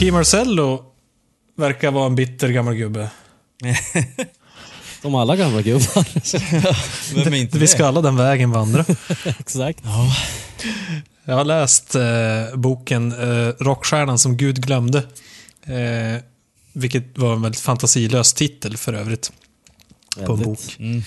[0.00, 0.82] Key Marcello
[1.56, 3.10] verkar vara en bitter gammal gubbe.
[5.02, 6.04] Som alla gamla gubbar.
[7.24, 7.88] Vem är inte Vi ska det?
[7.88, 8.84] alla den vägen vandra.
[9.38, 9.84] Exakt.
[11.24, 12.02] Jag har läst eh,
[12.56, 14.98] boken eh, Rockstjärnan som Gud glömde.
[15.62, 16.22] Eh,
[16.72, 19.32] vilket var en väldigt fantasilös titel för övrigt.
[20.16, 20.46] På en Väldigt.
[20.46, 20.76] bok.
[20.78, 21.02] Mm.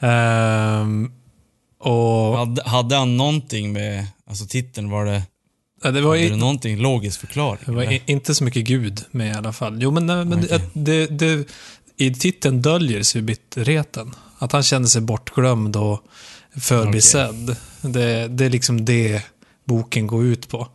[0.00, 1.12] Ehm,
[1.80, 5.22] och Hade, hade han någonting med, alltså titeln, var det,
[5.82, 7.62] ja, det var, i, någonting logisk förklaring?
[7.66, 8.00] det var eller?
[8.06, 9.82] inte så mycket Gud med i alla fall.
[9.82, 10.60] Jo, men, nej, men Okej.
[10.72, 11.48] det, det, det,
[11.96, 14.14] i titeln döljer sig bitterheten.
[14.38, 16.02] Att han kände sig bortglömd och
[16.56, 17.56] förbisedd.
[17.80, 19.22] Det, det är liksom det
[19.64, 20.68] boken går ut på.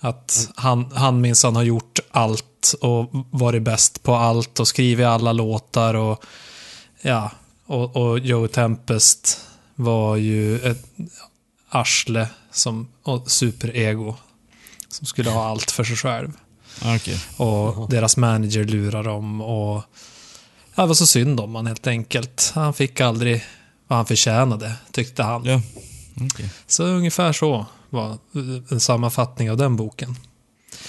[0.00, 5.32] Att han, han minsann har gjort allt och varit bäst på allt och skrivit alla
[5.32, 6.24] låtar och
[7.02, 7.30] ja,
[7.66, 9.40] och, och Joe Tempest
[9.74, 10.84] var ju ett
[11.68, 14.14] arsle som, och superego
[14.88, 16.32] som skulle ha allt för sig själv.
[16.82, 17.20] Ah, Okej.
[17.36, 19.82] Och deras manager lurar dem och
[20.74, 22.52] ja, det var så synd om han helt enkelt.
[22.54, 23.44] Han fick aldrig
[23.88, 25.44] vad han förtjänade, tyckte han.
[25.44, 25.62] Ja.
[26.32, 26.50] Okej.
[26.66, 28.18] Så ungefär så var
[28.70, 30.14] en sammanfattning av den boken.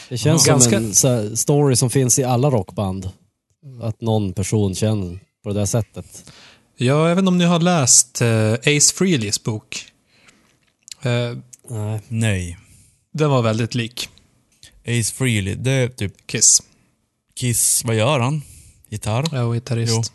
[0.09, 0.59] Det känns Ja.
[0.59, 3.09] som Ganska- en så här, story som finns i alla rockband.
[3.81, 6.31] Att någon person känner på det där sättet.
[6.77, 9.85] Ja, inte om ni har läst eh, Ace Frehleys bok.
[11.01, 11.37] Eh,
[11.69, 12.01] Nej.
[12.07, 12.57] Nej.
[13.13, 14.09] Den var väldigt lik
[14.87, 16.63] Ace Frehley, det är typ Kiss.
[17.35, 18.41] Kiss, vad gör han?
[18.89, 19.43] Gitarr?
[19.45, 20.13] Var gitarrist.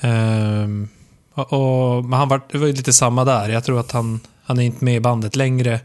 [0.00, 0.88] Ehm,
[1.34, 3.48] och, och, men han var, det var ju lite samma där.
[3.48, 5.80] Jag tror att han, han är inte med i bandet längre.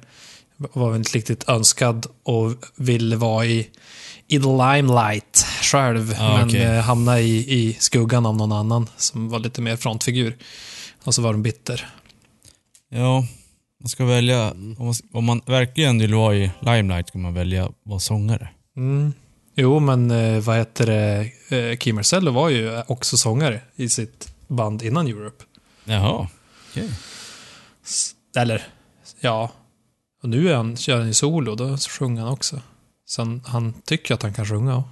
[0.58, 3.70] Var väl inte riktigt önskad och ville vara i,
[4.28, 6.16] i the limelight själv.
[6.20, 6.64] Ah, men okej.
[6.64, 10.38] eh, hamnade i, i skuggan av någon annan som var lite mer frontfigur.
[11.04, 11.90] Och så var de bitter.
[12.90, 13.26] Ja,
[13.82, 17.66] man ska välja, om man, om man verkligen vill vara i limelight ska man välja
[17.66, 18.50] att vara sångare.
[18.78, 19.14] Mm.
[19.56, 21.32] Jo, men eh, vad heter det?
[21.58, 25.44] Eh, Kim Marcello var ju också sångare i sitt band innan Europe.
[25.86, 26.28] Jaha,
[26.72, 26.90] okej.
[27.86, 28.68] S- Eller,
[29.20, 29.52] ja.
[30.24, 32.62] Och nu är han, kör han ju solo, då sjunger han också.
[33.06, 34.84] Så han, tycker att han kan sjunga.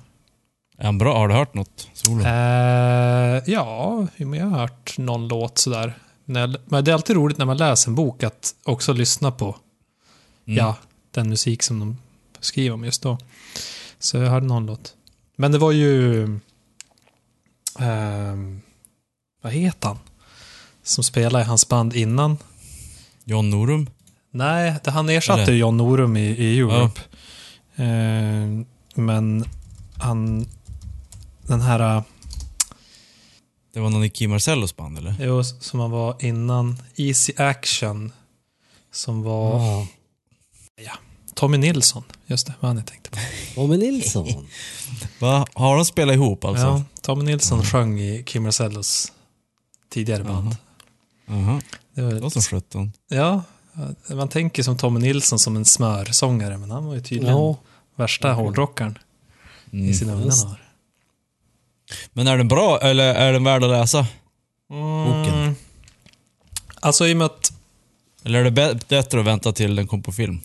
[0.77, 1.17] Är han bra?
[1.17, 2.23] Har du hört något solo?
[2.23, 5.93] Eh, ja, jag har hört någon låt sådär.
[6.65, 9.55] Men det är alltid roligt när man läser en bok att också lyssna på
[10.47, 10.57] Mm.
[10.57, 10.75] ja,
[11.11, 11.97] den musik som de
[12.39, 13.17] skriver om just då.
[13.99, 14.93] Så jag hörde någon låt.
[15.35, 16.23] Men det var ju...
[17.79, 18.61] ehm,
[19.41, 19.99] vad heter han?
[20.83, 22.37] Som spelade i hans band innan.
[23.23, 23.89] John Norum?
[24.31, 25.53] Nej, det, han ersatte Eller?
[25.53, 27.01] John Norum i, i Europe.
[27.75, 29.45] Eh, men
[29.97, 30.47] han...
[31.47, 32.03] Den här...
[33.73, 35.15] Det var någon i Kim Marcellos band eller?
[35.19, 36.81] Jo, som han var innan.
[36.95, 38.11] Easy Action.
[38.91, 39.59] Som var
[40.85, 40.91] Ja.
[41.33, 42.03] Tommy Nilsson.
[42.25, 43.17] Just det, vad han jag tänkte på.
[43.55, 44.27] Tommy Nilsson.
[45.19, 45.45] Va?
[45.53, 46.65] Har de spelat ihop alltså?
[46.65, 49.11] Ja, Tommy Nilsson sjöng i Kim Marcellos
[49.89, 50.55] tidigare band.
[51.25, 51.61] Jaha,
[51.93, 52.91] Det det var var, som sjutton.
[53.09, 53.43] ja,
[54.09, 57.55] man tänker som Tommy Nilsson som en smörsångare, men han var ju tydligen Ja.
[57.95, 58.97] värsta hårdrockaren
[59.71, 59.93] i Mm.
[59.93, 60.47] sina unga just.
[62.13, 64.07] Men är den bra eller är den värd att läsa?
[64.69, 65.33] Boken.
[65.41, 65.55] Mm.
[66.79, 67.51] Alltså i och med att
[68.23, 70.39] Eller är det bä- bättre att vänta till den kom på film?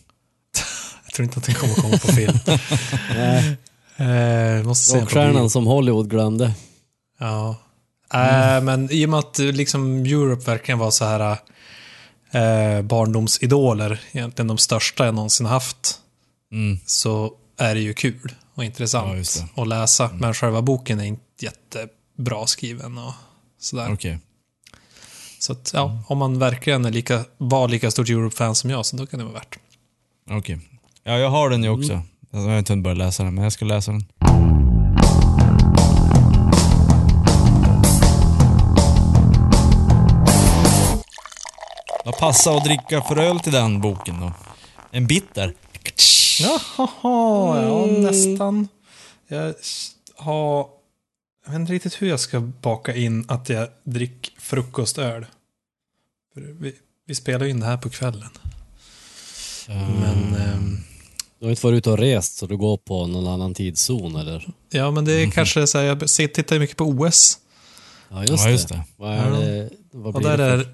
[1.05, 2.39] jag tror inte att den kommer komma på film.
[3.15, 3.57] Nej,
[4.59, 5.21] eh, måste se den på bio.
[5.21, 6.55] rockstjärnan som Hollywood glömde.
[7.21, 7.57] Ja.
[8.15, 11.21] Äh, men i och med att eh, liksom Europe verkligen var så här
[12.31, 15.99] eh, barndomsidoler, egentligen de största jag någonsin haft,
[16.53, 16.79] Mm.
[16.87, 20.11] så är det ju kul och intressant Ja, att läsa.
[20.13, 23.13] Men själva boken är inte jättebra skriven och
[23.61, 23.93] sådär.
[23.93, 24.19] Okej.
[25.39, 28.97] Så att, ja, om man verkligen är lika, var lika stort Europe-fan som jag, så
[28.97, 29.59] då kan det vara värt.
[30.31, 30.59] Okej.
[31.05, 32.03] Ja, jag har den ju också.
[32.31, 34.05] Jag har inte hunnit börja läsa den, men jag ska läsa den.
[42.05, 44.33] Vad passar att dricka för öl till den boken då?
[44.91, 45.55] En bitter?
[46.41, 48.69] Jaha, ja nästan.
[49.29, 49.55] Jag
[50.17, 50.67] har...
[51.47, 55.27] Jag vet inte riktigt hur jag ska baka in att jag dricker frukostöl.
[56.35, 56.75] Vi,
[57.07, 58.29] vi spelar ju in det här på kvällen.
[59.69, 60.79] Men, ehm,
[61.39, 64.49] Du har inte varit ute och rest så du går på någon annan tidszon eller?
[64.71, 67.39] ja, men det är kanske så här, jag ser- tittar ju mycket på OS.
[68.09, 68.75] Ja just, Ja, just det.
[68.75, 68.83] det.
[68.97, 69.37] Vad är Ja.
[69.37, 69.71] det?
[69.91, 70.67] Vad Och blir där det är,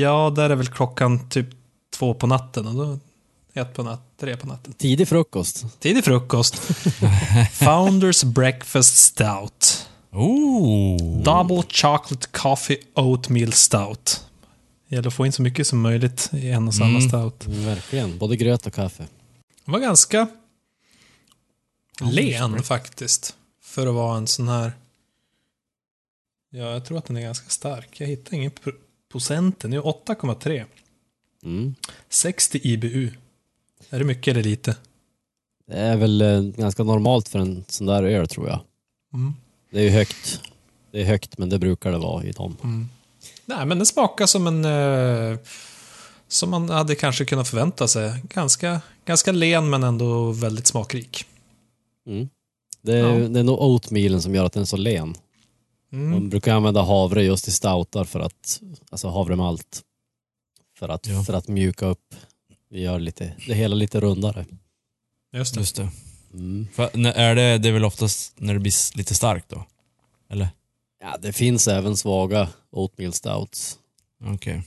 [0.00, 1.46] ja, där är väl klockan typ
[1.98, 2.66] två på natten.
[2.66, 2.98] Och då
[3.54, 4.72] ett på natten, tre på natten.
[4.72, 5.66] Tidig frukost.
[5.80, 6.54] Tidig frukost.
[7.52, 9.88] Founders Breakfast Stout.
[10.12, 11.22] Oh!
[11.22, 14.24] Double Chocolate Coffee Oatmeal Stout.
[14.88, 17.08] Det gäller att få in så mycket som möjligt i en och samma Mm.
[17.08, 17.44] stout.
[17.46, 18.18] Verkligen.
[18.18, 19.06] Både gröt och kaffe.
[19.64, 20.26] Det var ganska...
[22.12, 23.36] len faktiskt.
[23.62, 24.72] För att vara en sån här...
[26.50, 28.00] Ja, jag tror att den är ganska stark.
[28.00, 28.72] Jag hittar ingen pro-
[29.12, 29.70] procenten.
[29.70, 30.64] Det är 8,3.
[31.42, 31.74] Mm.
[32.08, 33.10] 60 IBU.
[33.90, 34.76] Är det mycket eller lite?
[35.66, 38.60] Det är väl eh, ganska normalt för en sån där öl tror jag.
[39.14, 39.34] Mm.
[39.70, 40.40] Det är ju högt.
[40.90, 42.56] Det är högt men det brukar det vara i dem.
[42.64, 42.88] Mm.
[43.46, 44.64] Nej, men den smakar som en...
[44.64, 45.38] Eh,
[46.28, 48.22] som man hade kanske kunnat förvänta sig.
[48.28, 51.24] Ganska, ganska len men ändå väldigt smakrik.
[52.06, 52.28] Mm.
[52.82, 53.28] Det, är, Ja.
[53.28, 55.14] det är nog oatmealen som gör att den är så len.
[55.92, 56.10] Mm.
[56.10, 58.60] Man brukar använda havre just i stoutar för att,
[58.90, 59.82] alltså havremalt.
[60.78, 61.22] För att, Ja.
[61.24, 62.14] för att mjuka upp.
[62.70, 64.46] Vi gör lite, det hela lite rundare.
[65.32, 65.60] Just det.
[65.60, 65.88] Just det.
[66.34, 66.68] Mm.
[66.72, 69.64] För, när- är det, det är väl oftast när det blir s- lite starkt då?
[70.28, 70.48] Eller?
[71.00, 73.78] Ja, det finns även svaga oatmeal stouts.
[74.24, 74.62] Okej.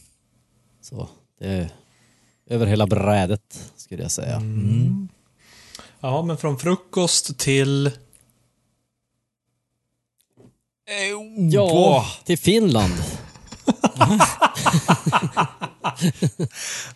[0.81, 1.09] Så
[1.39, 1.69] det är
[2.47, 4.35] över hela brädet skulle jag säga.
[4.35, 5.07] Mm.
[5.99, 7.91] Ja, men från frukost till...
[11.51, 12.93] Ja, till Finland.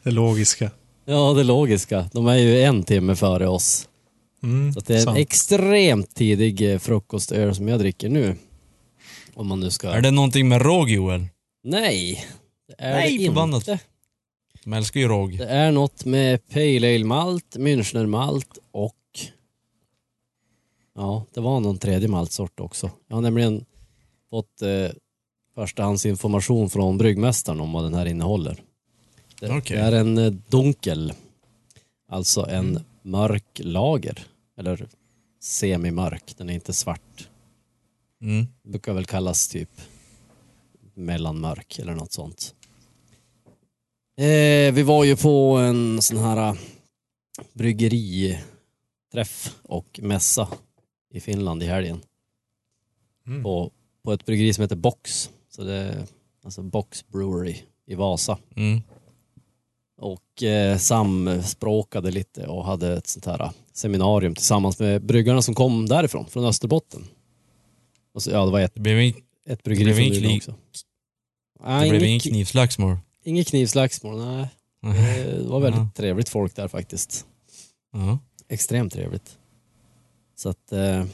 [0.03, 0.71] Det logiska.
[1.09, 2.09] Ja, det logiska.
[2.13, 3.89] De är ju en timme före oss.
[4.43, 5.17] Mm, Så att det är en sant.
[5.17, 8.35] extremt tidig eh, frukostöl som jag dricker nu.
[9.33, 9.89] Om man nu ska...
[9.89, 11.25] Är det någonting med råg Joel?
[11.63, 12.25] Nej,
[12.67, 13.67] det är Nej, det förbannat.
[13.67, 13.79] inte.
[14.63, 15.37] De älskar ju råg.
[15.37, 18.93] Det är något med Pale Ale malt, Münchner malt och...
[20.95, 22.91] Ja, det var någon tredje maltsort också.
[23.07, 23.65] Jag har nämligen
[24.29, 24.95] fått eh,
[25.55, 28.63] förstahandsinformation från bryggmästaren om vad den här innehåller.
[29.39, 29.77] Det, Okej.
[29.77, 31.13] det är en eh, dunkel,
[32.07, 34.27] alltså en mörk lager.
[34.57, 34.87] Eller
[35.41, 37.29] semimörk, den är inte svart.
[38.21, 38.47] Mm.
[38.63, 39.69] Det brukar väl kallas typ
[40.93, 42.55] mellanmörk eller något sånt.
[44.17, 46.55] Eh, vi var ju på en sån här eh,
[47.53, 50.47] bryggeriträff och mässa
[51.13, 52.01] i Finland i helgen.
[53.27, 53.43] Mm.
[53.43, 53.71] På,
[54.03, 55.29] på ett bryggeri som heter Box.
[55.49, 56.05] Så det är
[56.43, 57.55] alltså Box Brewery
[57.85, 58.37] i Vasa.
[58.55, 58.81] Mm.
[59.97, 65.55] Och eh, samspråkade lite och hade ett sånt här eh, seminarium tillsammans med bryggarna som
[65.55, 67.07] kom därifrån, från Österbotten.
[68.13, 69.13] Och så, ja, det var ett, Det blev, in,
[69.45, 70.53] ett bryggeri från Luleå också.
[71.83, 72.97] det blev ingen knivslagsmål.
[73.23, 74.47] inget knivslagsmål, nej.
[75.25, 77.25] Det var väldigt trevligt folk där faktiskt.
[77.93, 78.19] Ja.
[78.47, 79.37] Extremt trevligt.
[80.35, 81.05] Så att, eh,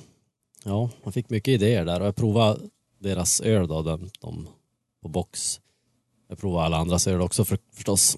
[0.64, 2.60] ja, man fick mycket idéer där och jag provade
[3.00, 4.48] deras öl då, de, de
[5.02, 5.60] på box.
[6.30, 8.18] Jag provade alla andras öl också för, förstås.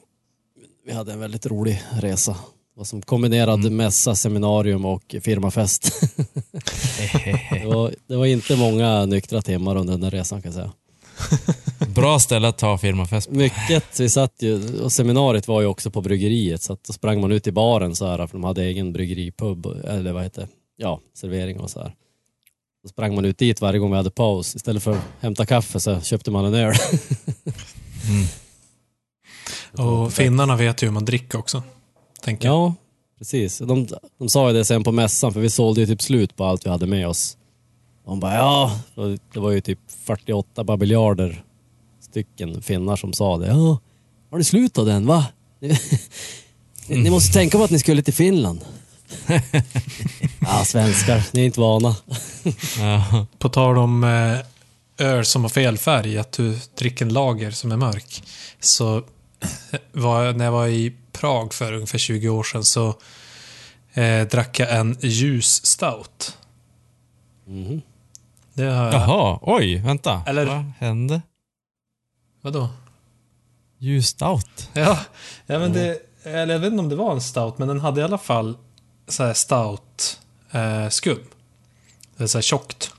[0.85, 2.35] Vi hade en väldigt rolig resa.
[2.75, 3.75] Var som kombinerad Mm.
[3.75, 6.01] mässa, seminarium och firmafest.
[7.51, 10.71] det, var, det var inte många nyktra timmar under den där resan kan jag säga.
[11.95, 13.35] Bra ställe att ta firmafest på.
[13.35, 13.99] Mycket.
[13.99, 17.31] Vi satt ju, och seminariet var ju också på bryggeriet så att då sprang man
[17.31, 20.47] ut i baren så här för de hade egen bryggeripub, eller vad heter det?
[20.77, 21.95] Ja, servering och så här.
[22.83, 24.55] Då sprang man ut dit varje gång vi hade paus.
[24.55, 26.75] Istället för att hämta kaffe så köpte man en öl.
[28.09, 28.25] Mm.
[29.79, 31.63] Och finnarna vet ju hur man dricker också.
[32.21, 32.55] Tänker jag.
[32.55, 32.75] Ja,
[33.17, 33.57] precis.
[33.57, 33.87] De,
[34.19, 36.65] de sa ju det sen på mässan för vi sålde ju typ slut på allt
[36.65, 37.37] vi hade med oss.
[38.05, 38.79] De bara ja,
[39.33, 41.43] det var ju typ 48 babiljarder
[42.01, 43.47] stycken finnar som sa det.
[43.47, 43.79] Ja,
[44.31, 45.25] har ni slut på den va?
[45.59, 45.77] Ni,
[47.03, 48.59] ni måste tänka på att ni skulle till Finland.
[50.41, 51.95] ja, svenskar, ni är inte vana.
[52.79, 53.25] Ja.
[53.39, 57.71] På tal om eh, öl som har fel färg, att du dricker en lager som
[57.71, 58.23] är mörk.
[58.59, 59.03] Så
[59.91, 62.87] var, när jag var i Prag för ungefär 20 år sedan så
[63.93, 66.37] eh, drack jag en ljus stout.
[67.47, 67.81] Mhm.
[68.53, 68.93] Det har jag...
[68.93, 70.23] Jaha, oj, vänta.
[70.27, 71.21] Eller- Vad hände?
[72.41, 72.69] Vadå?
[73.79, 74.69] Ljust out.
[74.73, 74.99] Ja,
[75.45, 78.01] ja men det, eller jag vet inte om det var en stout, men den hade
[78.01, 78.57] i alla fall
[79.07, 80.19] så här stout
[80.51, 81.19] eh, skum.
[82.17, 82.91] Det är så här tjockt.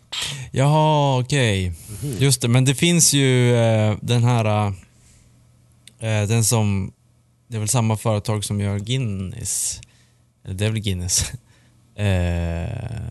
[0.51, 1.73] Jaha, okej.
[2.19, 4.73] Just det, men det finns ju eh, den här...
[5.99, 6.93] Eh, den som...
[7.49, 9.81] Det är väl samma företag som gör Guinness.
[10.45, 11.33] Eller det är väl Guinness.
[11.99, 13.07] Eh,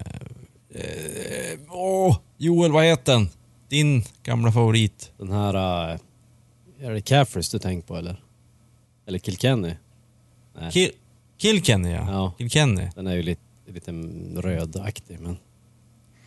[0.69, 3.29] eh, åh, Joel, vad heter den?
[3.69, 5.11] Din gamla favorit.
[5.17, 5.53] Den här,
[5.93, 5.99] äh,
[6.79, 8.23] är det Caffreys du tänker på eller?
[9.07, 9.73] Eller Kilkenny?
[10.59, 10.91] Nej, Kill,
[11.37, 12.11] Kilkenny ja.
[12.11, 12.33] Ja.
[12.37, 12.89] Kilkenny.
[12.95, 13.91] den är ju lite, lite
[14.41, 15.37] rödaktig men...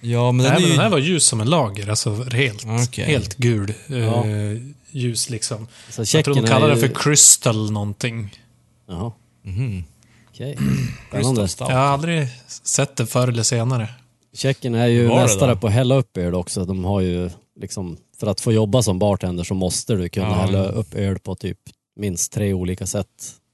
[0.01, 0.75] Ja, men den Nej, är men ju...
[0.77, 3.05] den här var ljus som en lager, alltså helt, Okej.
[3.05, 4.25] helt gul eh, Ja.
[4.91, 5.67] ljus liksom.
[5.89, 6.75] Så Jag tror de kallar ju...
[6.75, 8.39] det för crystal någonting.
[8.89, 9.13] Jaha,
[9.43, 9.85] Mhm.
[10.31, 10.59] okej.
[11.11, 11.75] Crystal Spännande.
[11.75, 13.89] Jag har aldrig sett det förr eller senare.
[14.35, 16.65] Tjeckien är ju Var mästare på att hälla upp öl också.
[16.65, 20.35] De har ju liksom, för att få jobba som bartender så måste du kunna Ja.
[20.35, 21.59] hälla upp öl på typ
[21.97, 23.07] minst tre olika sätt.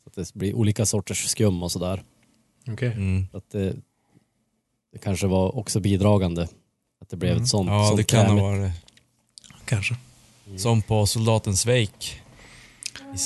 [0.05, 2.03] Så att det blir olika sorters skum och sådär.
[2.69, 2.89] Okej.
[2.93, 3.27] Mm.
[3.31, 3.75] Så att det,
[4.95, 6.43] det kanske var också bidragande.
[7.03, 8.43] Att det blev ett sånt, Ja, sånt det kan ha krämigt.
[8.45, 8.73] varit
[9.65, 9.97] Kanske.
[10.57, 12.07] Som på Soldatens Wake.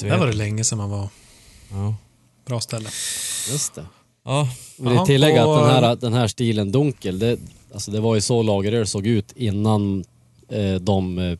[0.03, 1.09] I Där var det länge sedan man var.
[1.71, 1.95] Ja.
[2.47, 2.89] Bra ställe.
[3.51, 3.85] Just det.
[4.25, 4.49] ja.
[4.77, 7.39] Ja, det tillägga och- att den här, den här stilen dunkel, det,
[7.75, 10.05] alltså det var ju så lageröl såg ut innan
[10.49, 11.39] eh, de eh,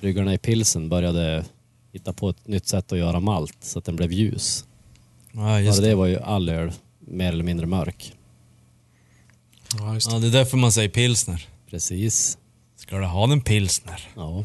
[0.00, 1.44] bryggarna i pilsen började
[1.92, 4.64] hitta på ett nytt sätt att göra malt så att den blev ljus.
[5.32, 5.88] Ja, just Bara det.
[5.88, 8.12] det var ju all öl mer eller mindre mörk.
[9.78, 10.14] Ja, just det.
[10.16, 11.48] Ja, det är därför man säger pilsner.
[11.70, 12.38] Precis.
[12.76, 14.08] Ska du ha en pilsner?
[14.16, 14.44] Ja.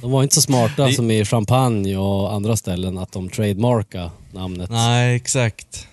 [0.00, 4.10] De var inte så smarta Det- som i champagne och andra ställen att de trademarka
[4.32, 4.70] namnet.
[4.70, 5.86] Nej, exakt.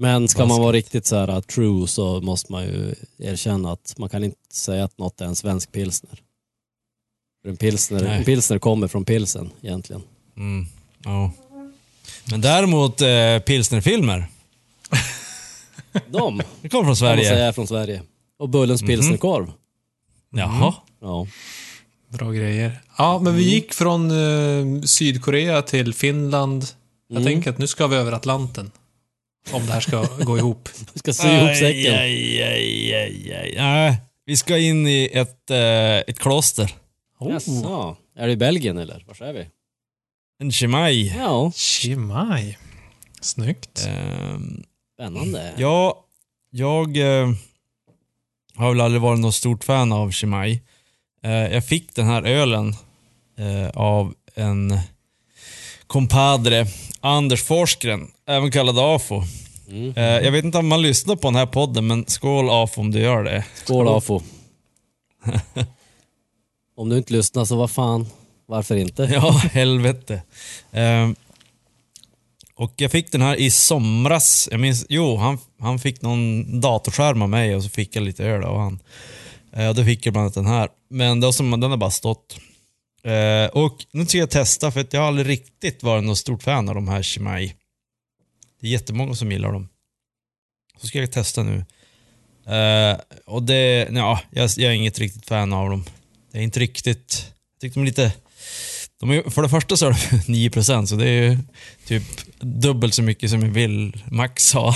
[0.00, 3.94] Men ska man vara riktigt så här uh, true så måste man ju erkänna att
[3.98, 6.22] man kan inte säga att något är en svensk pilsner.
[7.42, 8.18] För en pilsner, Nej.
[8.18, 10.02] en pilsner kommer från pilsen egentligen.
[10.36, 10.66] Mm.
[11.04, 11.32] Ja.
[12.24, 14.26] Men däremot eh, pilsnerfilmer.
[16.10, 17.24] De Det kommer från Sverige.
[17.28, 18.02] säga är från Sverige.
[18.38, 19.52] Och Bullens pilsnerkorv.
[20.30, 20.74] Jaha.
[21.00, 21.26] Ja.
[22.12, 22.80] Bra grejer.
[22.98, 26.64] Ja, men vi gick från eh, Sydkorea till Finland.
[27.08, 27.32] Jag Mm.
[27.32, 28.70] tänker att nu ska vi över Atlanten.
[29.52, 30.68] Om det här ska gå ihop.
[30.92, 31.94] Vi ska sy ihop säcken.
[31.94, 33.54] aj, aj, aj, aj.
[33.56, 36.74] Nej, vi ska in i ett, eh, ett kloster.
[37.18, 37.32] Oh.
[37.32, 37.96] Jaså.
[38.16, 39.04] Är det i Belgien eller?
[39.08, 39.46] Var är vi?
[40.40, 41.12] En chimay.
[41.18, 42.56] Ja, Chimay.
[43.20, 43.86] Snyggt.
[43.88, 44.62] Ehm,
[44.98, 45.52] spännande.
[45.56, 46.04] Ja,
[46.50, 47.28] jag eh,
[48.54, 50.60] har väl aldrig varit något stort fan av Chimay.
[51.22, 52.74] Eh, jag fick den här ölen
[53.38, 54.78] eh, av en
[55.86, 56.66] kompadre,
[57.00, 59.22] Anders Forsgren, även kallad AFO.
[59.68, 59.92] Mm.
[59.96, 62.90] Eh, jag vet inte om man lyssnar på den här podden, men skål AFO om
[62.90, 63.44] du gör det.
[63.54, 64.22] Skål Afo.
[66.76, 68.06] Om du inte lyssnar så vad fan,
[68.46, 69.02] varför inte?
[69.12, 70.22] Ja, helvete.
[72.58, 74.48] Och jag fick den här i somras.
[74.50, 78.24] Jag minns, jo, han, han fick någon datorskärm av mig och så fick jag lite
[78.24, 78.78] öl av han.
[79.52, 80.68] Eh, och då fick jag bland annat den här.
[80.90, 82.38] Men det som, den har bara stått.
[83.02, 86.42] Eh, och nu ska jag testa för att jag har aldrig riktigt varit något stort
[86.42, 87.52] fan av de här Chimay.
[88.60, 89.68] Det är jättemånga som gillar dem.
[90.80, 91.64] Så ska jag testa nu.
[92.54, 95.84] Eh, och det, ja, jag, jag är inget riktigt fan av dem.
[96.32, 98.12] Det är inte riktigt, jag tycker de är lite
[99.00, 99.96] de är, för det första så är det
[100.50, 101.38] 9% så det är ju
[101.86, 102.02] typ
[102.40, 104.74] dubbelt så mycket som jag vill max ha.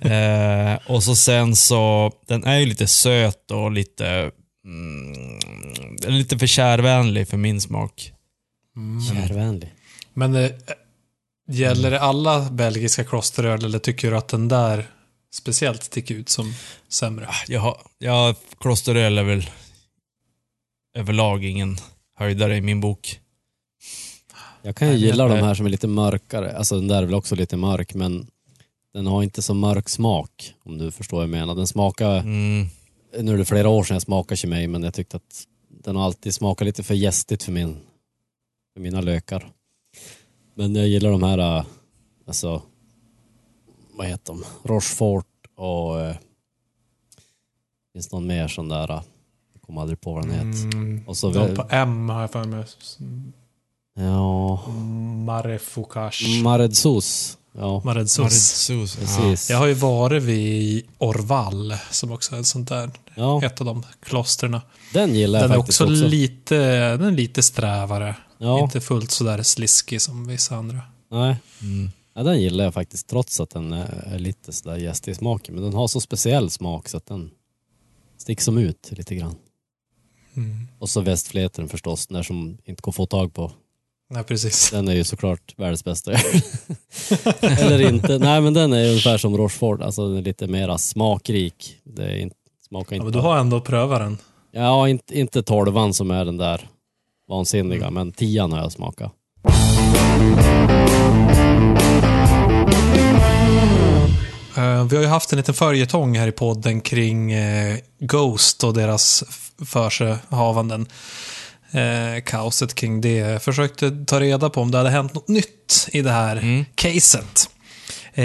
[0.00, 4.30] eh, och så sen så, den är ju lite söt och lite,
[4.64, 5.38] mm,
[5.98, 8.12] den är lite för kärvänlig för min smak.
[9.12, 9.74] Kärvänlig.
[10.14, 10.50] Men eh,
[11.48, 14.86] gäller det alla belgiska klosteröl eller tycker du att den där
[15.34, 16.54] speciellt sticker ut som
[16.88, 17.28] sämre?
[17.48, 19.50] Jag har, jag, klosteröl är väl
[20.94, 21.78] överlag ingen
[22.22, 23.20] höjdare i min bok.
[24.62, 26.56] Jag kan ju gilla de här som är lite mörkare.
[26.56, 28.26] Alltså den där är väl också lite mörk men
[28.94, 31.54] den har inte så mörk smak om du förstår vad jag menar.
[31.54, 32.66] Den smakar, Mm.
[33.20, 36.04] nu är det flera år sedan jag smakade Chimay men jag tyckte att den har
[36.04, 37.76] alltid smakat lite för gästigt för, min,
[38.74, 39.50] för mina lökar.
[40.54, 41.64] Men jag gillar de här, äh,
[42.26, 42.62] alltså,
[43.92, 44.44] vad heter de?
[44.68, 45.26] Rochefort
[45.56, 46.16] och äh,
[47.92, 49.02] finns någon mer sån där, äh,
[49.66, 50.76] kommer aldrig på vad den heter.
[50.76, 52.64] Mm, Och så de på M har jag för mig.
[53.94, 54.66] Ja,
[55.26, 56.42] Marefoucache.
[56.42, 57.38] Maredsos.
[57.54, 58.18] Ja, Maredsos.
[58.18, 58.98] Maridsus.
[59.00, 59.06] Ja.
[59.06, 59.50] precis.
[59.50, 63.66] Jag har ju varit vid Orval som också är ett sånt där, Ja, ett av
[63.66, 64.60] de klostren.
[64.92, 66.06] den gillar jag Den är faktiskt också, också.
[66.06, 66.56] lite,
[66.96, 68.16] den är lite strävare.
[68.38, 70.80] Ja, Inte fullt sådär sliskig som vissa andra.
[71.10, 71.36] nej.
[71.62, 71.90] Mm.
[72.14, 75.54] Ja, den gillar jag faktiskt trots att den är lite sådär gästig i smaken.
[75.54, 77.30] Men den har så speciell smak så att den
[78.18, 79.34] sticker som ut lite grann.
[80.36, 80.68] Mm.
[80.78, 83.52] Och så västfläten förstås, den där som inte går att få tag på.
[84.10, 84.70] Nej, precis.
[84.70, 86.12] Den är ju såklart världens bästa
[87.40, 88.18] Eller inte.
[88.18, 91.76] Nej men den är ungefär som Rochefort, alltså den är lite mera smakrik.
[91.84, 92.36] Det är inte,
[92.68, 93.04] smakar Ja, inte...
[93.04, 94.18] men du har ändå prövat den.
[94.52, 96.68] Ja, inte, inte tolvan som är den där
[97.28, 99.12] vansinniga, men tian har jag smakat.
[104.88, 109.24] Vi har ju haft en liten följetong här i podden kring eh, Ghost och deras
[109.66, 110.86] försehavanden.
[111.70, 113.16] Eh, kaoset kring det.
[113.16, 116.64] Jag försökte ta reda på om det hade hänt något nytt i det här Mm.
[116.74, 117.48] caset.
[118.14, 118.24] Eh,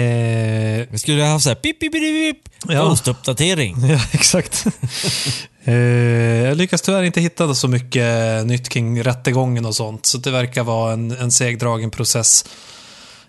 [0.90, 2.52] Vi skulle ha haft såhär pip, pip, pip, pip.
[2.68, 2.88] Ja.
[2.88, 3.76] Postuppdatering.
[3.88, 4.66] Ja, exakt.
[5.64, 10.06] eh, jag lyckas tyvärr inte hitta så mycket nytt kring rättegången och sånt.
[10.06, 12.44] Så det verkar vara en, en segdragen process.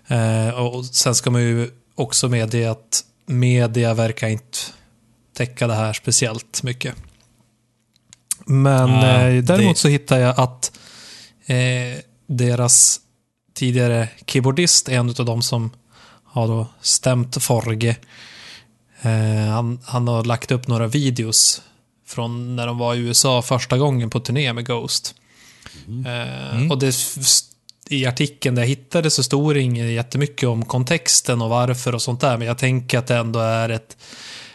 [0.08, 4.58] Eh, och sen ska man ju också medge att media verkar inte
[5.36, 6.94] täcka det här speciellt mycket.
[8.46, 10.72] Men Ja, eh, däremot det- så hittar jag att
[11.46, 13.00] eh, deras
[13.54, 15.70] tidigare keyboardist är en av de som
[16.24, 17.96] har då stämt Forge
[19.02, 21.62] Eh, han, han har lagt upp några videos
[22.06, 25.14] från när de var i USA första gången på turné med Ghost.
[26.06, 26.94] Eh, Och det,
[27.90, 32.02] i artikeln där jag hittade så stod det inget jättemycket om kontexten och varför och
[32.02, 32.38] sånt där.
[32.38, 33.96] Men jag tänker att det ändå är ett,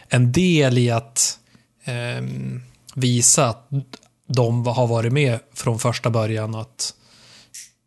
[0.08, 1.38] en del i att
[1.84, 2.62] ehm,
[2.94, 3.68] visa att
[4.26, 6.94] de har varit med från första början och att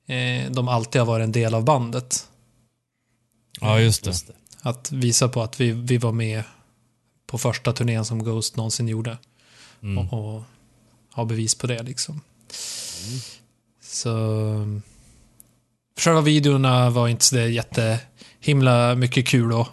[0.07, 2.27] eh, de alltid har varit en del av bandet.
[3.61, 4.09] Ja, just det.
[4.09, 4.33] Just det.
[4.61, 6.43] Att visa på att vi, vi var med
[7.27, 9.17] på första turnén som Ghost någonsin gjorde.
[9.83, 9.97] Mm.
[9.97, 10.43] Och, och
[11.13, 12.21] ha bevis på det liksom.
[13.81, 14.81] Så...
[15.99, 17.99] Själva videorna var inte så det jätte
[18.39, 19.67] himla mycket kul att,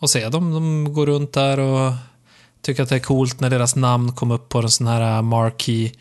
[0.00, 0.28] att se.
[0.28, 1.92] De, de går runt där och
[2.62, 5.92] tycker att det är coolt när deras namn kom upp på en sån här marquee.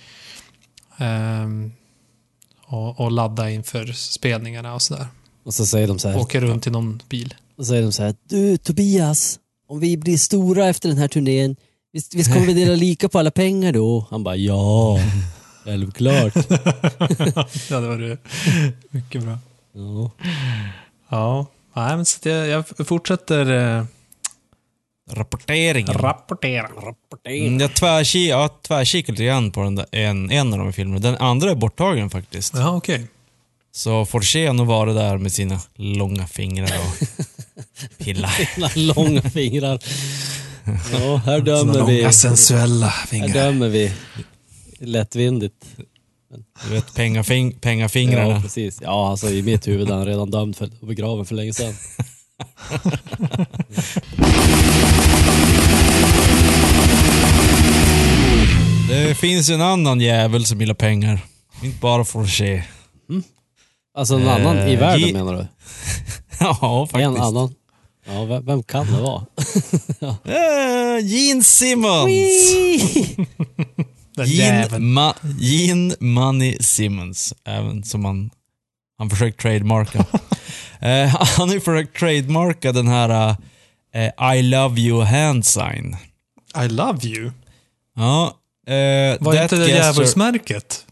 [0.98, 1.72] ehm,
[2.68, 5.08] och, och ladda inför spelningarna och sådär.
[5.44, 6.20] Och så säger de så här.
[6.20, 7.34] Åker runt i någon bil.
[7.58, 8.16] Och så säger de så här.
[8.30, 11.56] Du Tobias, om vi blir stora efter den här turnén,
[11.94, 14.08] visst, visst kommer vi dela lika på alla pengar då?
[14.10, 15.00] Han bara ja,
[15.64, 16.34] självklart.
[17.70, 18.18] ja, det var det.
[18.90, 19.38] Mycket bra.
[19.74, 20.12] Ja.
[21.10, 23.86] Ja, nej, men så jag, jag fortsätter eh,
[25.12, 25.94] Rapporteringen.
[25.94, 26.70] rapportera.
[27.26, 30.66] Mm, jag tvärki, jag har tvärkikat lite grann på den där, en, en av de
[30.66, 31.00] här filmerna.
[31.00, 32.54] Den andra är borttagen faktiskt.
[32.56, 33.08] Ja, okej.
[33.72, 37.08] Så Forché har nog varit där med sina långa fingrar och
[38.06, 38.78] pillar.
[38.96, 39.80] Långa fingrar.
[40.94, 41.98] Ja, här dömer vi.
[41.98, 43.34] långa sensuella Här fingrar.
[43.34, 43.94] dömer vi.
[44.82, 45.66] Lättvindigt.
[46.64, 48.30] Du vet, pengafing, pengafingrarna.
[48.34, 48.80] Ja, precis.
[48.82, 51.74] Ja, alltså i mitt huvud är han redan dömd för, och begraven för länge sedan.
[58.90, 61.20] Det finns en annan jävel som gillar pengar.
[61.64, 62.64] Inte bara Forché.
[63.96, 65.48] Alltså en annan i Eh, världen ge- menar du?
[66.40, 67.06] Ja, faktiskt.
[67.18, 67.56] En annan?
[68.06, 69.26] Ja, vem, vem kan det vara?
[70.26, 72.12] Eh, Gene Simmons!
[74.26, 74.80] Gene.
[74.80, 77.34] Ma Gene Money Simmons.
[77.46, 78.30] Även som han,
[78.98, 80.06] han försökt trademarka.
[80.84, 83.36] Eh, han har ju försökt trademarka den här
[83.94, 85.98] eh, I love you hand sign.
[86.66, 87.32] I love you.
[87.96, 88.26] Ja,
[88.68, 90.86] eh, Var inte det djävulsmärket?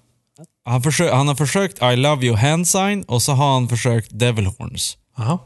[0.65, 4.09] han, försö- han har försökt I love you hand sign och så har han försökt
[4.19, 4.97] devil horns.
[5.17, 5.39] Jaha.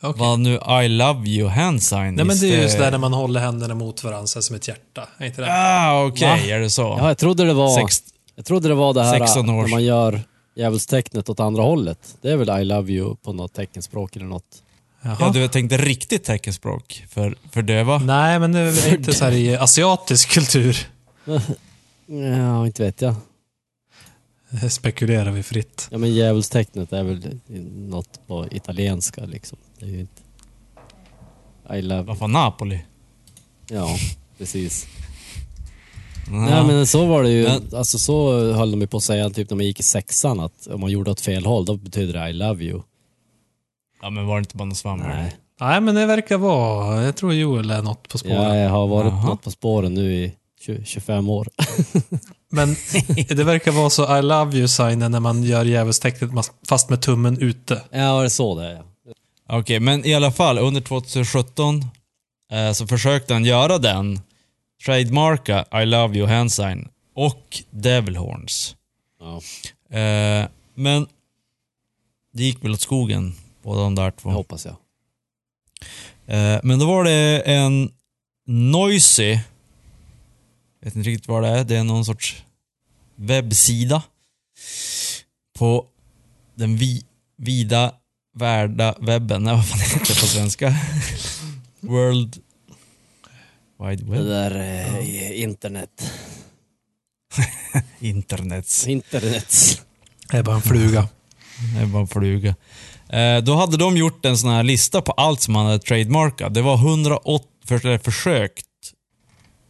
[0.00, 0.20] Okej.
[0.20, 3.12] Vad nu I love you hand sign Nej, men det är ju sådär när man
[3.12, 5.08] håller händerna mot varandra så som ett hjärta.
[5.18, 5.48] Är inte det?
[5.50, 6.54] Ah, okej, Va?
[6.54, 6.82] är det så?
[6.82, 8.02] Ja, jag trodde det var, Sex,
[8.36, 9.62] jag trodde det var det här 16 års.
[9.64, 10.20] när man gör
[10.56, 12.16] djävulstecknet åt andra hållet.
[12.22, 14.62] Det är väl I love you på något teckenspråk eller något.
[15.02, 15.16] Jaha.
[15.20, 17.98] ja, du tänkte riktigt teckenspråk för, för döva?
[17.98, 20.88] Nej, men det är inte så här i asiatisk kultur.
[22.10, 23.14] Ja, inte vet jag.
[24.50, 25.88] Det spekulerar vi fritt.
[25.90, 27.40] Ja men djävulstecknet är väl
[27.74, 29.58] något på italienska liksom.
[29.78, 30.22] Det är ju inte...
[31.78, 32.02] I love...
[32.02, 32.80] Vad fan, Napoli?
[33.70, 33.96] Ja,
[34.38, 34.86] precis.
[36.30, 36.32] Ja.
[36.32, 39.30] Nej men så var det ju, Men- alltså så höll de ju på att säga
[39.30, 42.20] typ när man gick i sexan att om man gjorde åt fel håll då betyder
[42.20, 42.82] det I love you.
[44.02, 45.08] ja, men var det inte bara något svammel?
[45.08, 45.36] Nej.
[45.60, 47.04] Nej, men det verkar vara...
[47.04, 48.58] Jag tror Joel är något på spåren.
[48.58, 49.26] Jag har varit Jaha.
[49.26, 51.48] något på spåren nu i 20, 25 år.
[52.50, 52.68] Men
[53.28, 56.30] det verkar vara så I love you-signen när man gör djävulstecknet
[56.68, 57.82] fast med tummen ute.
[57.90, 58.82] Ja, det är så det är.
[59.48, 61.84] Okej, men i alla fall under 2017
[62.52, 64.20] eh, så försökte han göra den,
[64.86, 68.76] trademarka I love you hand sign och devil horns.
[69.20, 69.36] Ja.
[69.98, 71.06] Eh, men
[72.32, 74.30] det gick väl åt skogen, båda de där Det två.
[74.30, 74.76] hoppas jag.
[76.26, 77.92] Eh, men då var det en
[78.46, 79.38] Noisy,
[80.80, 82.44] vet inte riktigt vad det är, det är någon sorts
[83.16, 84.02] webbsida
[85.58, 85.86] på
[86.54, 87.04] den vi,
[87.36, 87.94] vida
[88.38, 90.74] värda webben, nej vad fan heter det på svenska?
[91.80, 92.36] World
[93.82, 94.24] Wide Det Web?
[94.26, 96.12] där eh, internet.
[98.00, 98.86] Internets.
[98.86, 99.54] Internet.
[100.30, 101.08] Det är bara en fluga.
[101.74, 102.54] Det är bara en fluga.
[103.08, 106.54] Eh, då hade de gjort en sån här lista på allt som man hade trademarkat.
[106.54, 108.64] Det var 108, för, eller försökt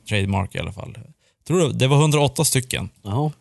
[0.08, 0.98] trademark i alla fall.
[1.46, 1.72] Tror du?
[1.72, 2.88] Det var 108 stycken.
[3.02, 3.32] Jaha.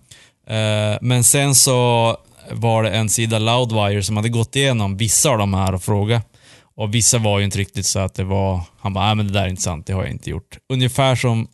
[0.48, 2.18] Eh, men sen så
[2.52, 6.28] var det en sida Loudwire som hade gått igenom vissa av de här och frågat.
[6.76, 8.62] Och vissa var ju inte riktigt så att det var...
[8.80, 10.58] Han bara, nej men det där är inte sant, det har jag inte gjort.
[10.70, 11.48] Ungefär som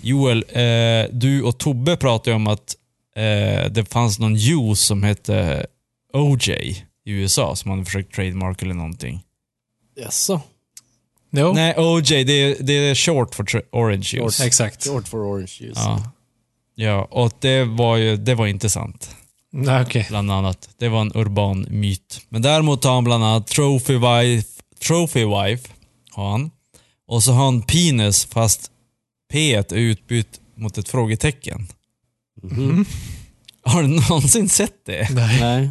[0.00, 2.74] Joel, eh, du och Tobbe pratade om att
[3.16, 5.66] eh, det fanns någon juice som hette
[6.12, 6.50] OJ
[7.04, 9.22] i USA som hade försökt trademark eller någonting.
[9.96, 10.40] Jaså?
[11.30, 14.40] Jo, Nej, OJ, det är, det är short for orange juice.
[14.40, 14.88] exakt.
[14.88, 15.76] Short for orange juice.
[15.76, 16.12] Ja.
[16.74, 19.16] ja, och det var ju det var inte sant.
[19.58, 20.06] Nej, okej.
[20.08, 20.68] bland annat.
[20.78, 22.20] Det var en urban myt.
[22.28, 24.48] Men däremot har han bland annat Trophy Wife,
[24.86, 25.68] Trophy Wife
[26.10, 26.50] har han.
[27.08, 28.70] Och så har han penis fast
[29.32, 31.66] P är utbytt mot ett frågetecken.
[32.42, 32.84] Mhm.
[33.62, 35.08] Har du någonsin sett det?
[35.10, 35.40] Nej.
[35.40, 35.70] Nej.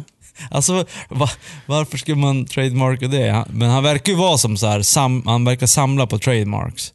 [0.50, 1.30] Alltså, va,
[1.66, 3.44] varför skulle man trademarka det?
[3.50, 6.92] Men han verkar ju vara som så här, sam, han verkar samla på trademarks.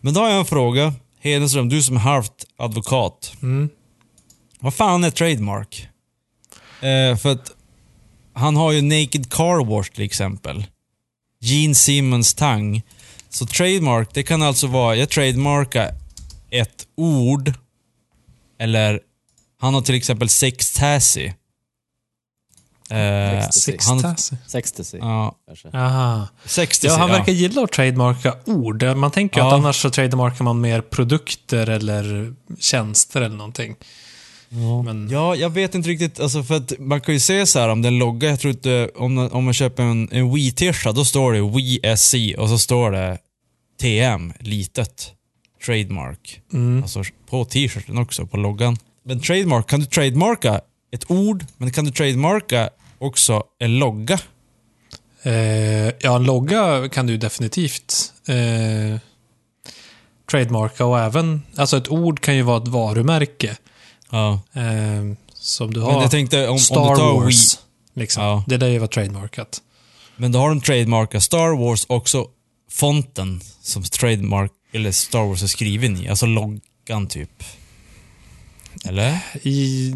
[0.00, 0.94] Men då har jag en fråga.
[1.20, 3.32] Hedenström, du som är halvt advokat.
[3.42, 3.68] Mm.
[4.60, 5.88] Vad fan är trademark?
[6.80, 7.52] Eh, för att
[8.32, 10.66] han har ju Naked Car Wash till exempel.
[11.40, 12.82] Gene Simmons tang.
[13.30, 15.94] Så trademark, det kan alltså vara, jag trademarkar
[16.50, 17.52] ett ord.
[18.58, 19.00] Eller,
[19.60, 21.30] han har till exempel sextasy.
[22.90, 23.76] Eh, Ecstasy.
[23.86, 24.98] han, Sextasy.
[24.98, 25.36] ja.
[25.74, 26.28] Aha.
[26.44, 27.16] sextasy, Ja, han ja.
[27.16, 28.82] verkar gilla att trademarka ord.
[28.96, 29.46] Man tänker Ja.
[29.46, 33.76] att annars så trademarkar man mer produkter eller tjänster eller någonting.
[34.84, 36.20] Men Ja, jag vet inte riktigt.
[36.20, 38.90] Alltså för att man kan ju se så här om den loggar, jag tror inte,
[38.94, 42.90] om, om man köper en, en Wii-tisha, då står det Wii SC och så står
[42.90, 43.18] det
[43.80, 45.12] TM, litet.
[45.66, 46.40] Trademark.
[46.52, 46.82] mm.
[46.82, 48.76] Alltså på t-shirten också, på loggan.
[49.04, 50.60] Men trademark, kan du trademarka
[50.92, 54.18] ett ord, men kan du trademarka också en logga?
[55.22, 55.32] Eh,
[55.98, 59.00] ja, en logga kan du definitivt eh,
[60.30, 63.56] trademarka och även, alltså ett ord kan ju vara ett varumärke.
[64.10, 64.40] Ja.
[64.52, 64.62] Eh,
[65.34, 66.02] som du Men har.
[66.02, 67.54] jag tänkte om, Star om du tar Wars.
[67.56, 67.60] Wii,
[68.02, 68.22] Liksom.
[68.22, 68.44] Ja.
[68.46, 69.62] Det där är ju vara trademarkat.
[70.16, 72.26] men då har de trademarkat Star Wars också
[72.70, 76.08] fonten som trademark, eller Star Wars är skriven i.
[76.08, 77.42] Alltså loggan typ.
[78.84, 79.18] Eller?
[79.42, 79.92] I,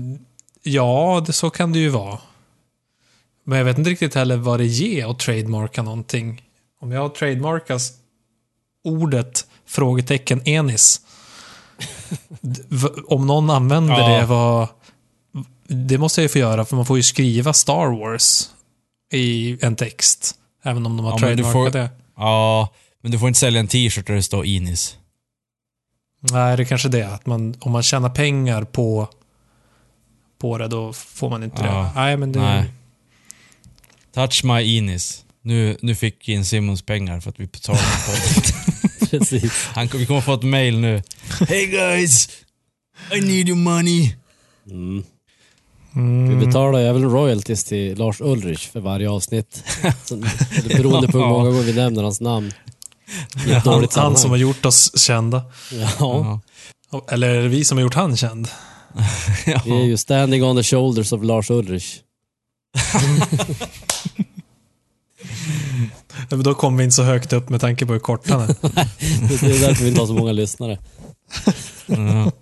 [0.63, 2.19] ja, det, så kan det ju vara.
[3.45, 6.43] Men jag vet inte riktigt heller vad det ger att trademarka någonting.
[6.81, 7.93] Om jag trademarkas
[8.85, 11.01] ordet frågetecken enis.
[13.09, 14.09] Om någon använder Ja.
[14.21, 14.69] det, vad...
[15.69, 18.51] Det måste jag ju få göra, för man får ju skriva Star Wars
[19.13, 20.35] i en text.
[20.65, 21.89] Även om de har Ja, trademarkat får- det.
[22.17, 22.69] Ja,
[23.03, 24.97] men du får inte sälja en t-shirt där det står Inis.
[26.21, 27.03] Nej, det är kanske det.
[27.15, 29.09] Att man, om man tjänar pengar på,
[30.41, 31.73] på det, då får man inte Ja.
[31.95, 32.01] det.
[32.01, 32.41] Nej, men det...
[32.41, 32.71] Nej.
[34.15, 35.25] Touch my Inis.
[35.43, 38.13] Nu, nu fick Gene Simmons pengar för att vi betalade på
[39.19, 39.67] Precis.
[39.75, 41.03] Han, Vi kommer få ett mail nu.
[41.49, 42.29] Hey guys!
[43.15, 44.15] I need your money.
[44.71, 45.05] Mm.
[45.95, 46.39] Mm.
[46.39, 49.65] Vi betalar ju även royalties till Lars Ulrich för varje avsnitt.
[50.05, 50.17] Så,
[50.69, 52.53] beroende på hur många gånger vi nämner hans namn.
[53.49, 55.43] Ett Han, han som har gjort oss kända.
[55.73, 56.41] Ja,
[56.93, 57.05] Ja.
[57.11, 58.49] Eller är det vi som har gjort han känd?
[59.47, 59.63] Ja.
[59.65, 61.99] vi är ju standing on the shoulders of Lars Ulrich.
[66.31, 68.47] Men Då kommer vi inte så högt upp med tanke på hur kort han är.
[69.41, 70.79] Det är därför vi inte har så många lyssnare.
[71.87, 72.33] Ja.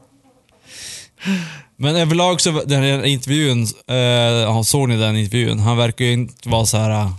[1.77, 5.59] Men överlag så, den här intervjun, eh, såg ni den intervjun?
[5.59, 7.11] Han verkar ju inte vara så här.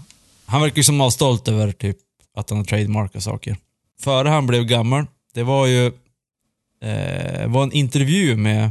[0.45, 1.97] Han verkar ju som vara stolt över typ
[2.37, 3.57] att han har trademarkat saker.
[4.01, 5.85] Före han blev gammal, det var ju
[6.83, 8.63] eh, var en intervju med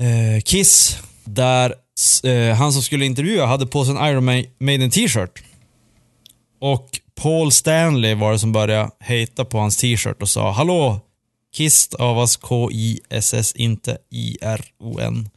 [0.00, 1.74] eh, Kiss där
[2.24, 5.42] eh, han som skulle intervjua hade på sig en Iron Ma- Maiden t-shirt.
[6.60, 11.00] Och Paul Stanley var det som började hata på hans t-shirt och sa Hallå!
[11.52, 15.28] Kiss stavas K-I-S-S, inte I-R-O-N.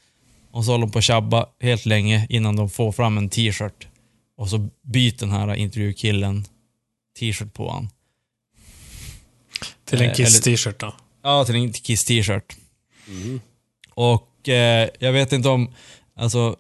[0.52, 3.88] Och så håller de på att tjabba helt länge innan de får fram en t-shirt.
[4.38, 6.46] Och så byter den här intervjukillen
[7.20, 7.90] t-shirt på han.
[9.86, 10.94] Till en Eh, Kiss t-shirt då.
[11.24, 12.56] Ja, till en Kiss t-shirt.
[13.94, 15.74] Och eh, jag vet inte om,
[16.16, 16.56] alltså,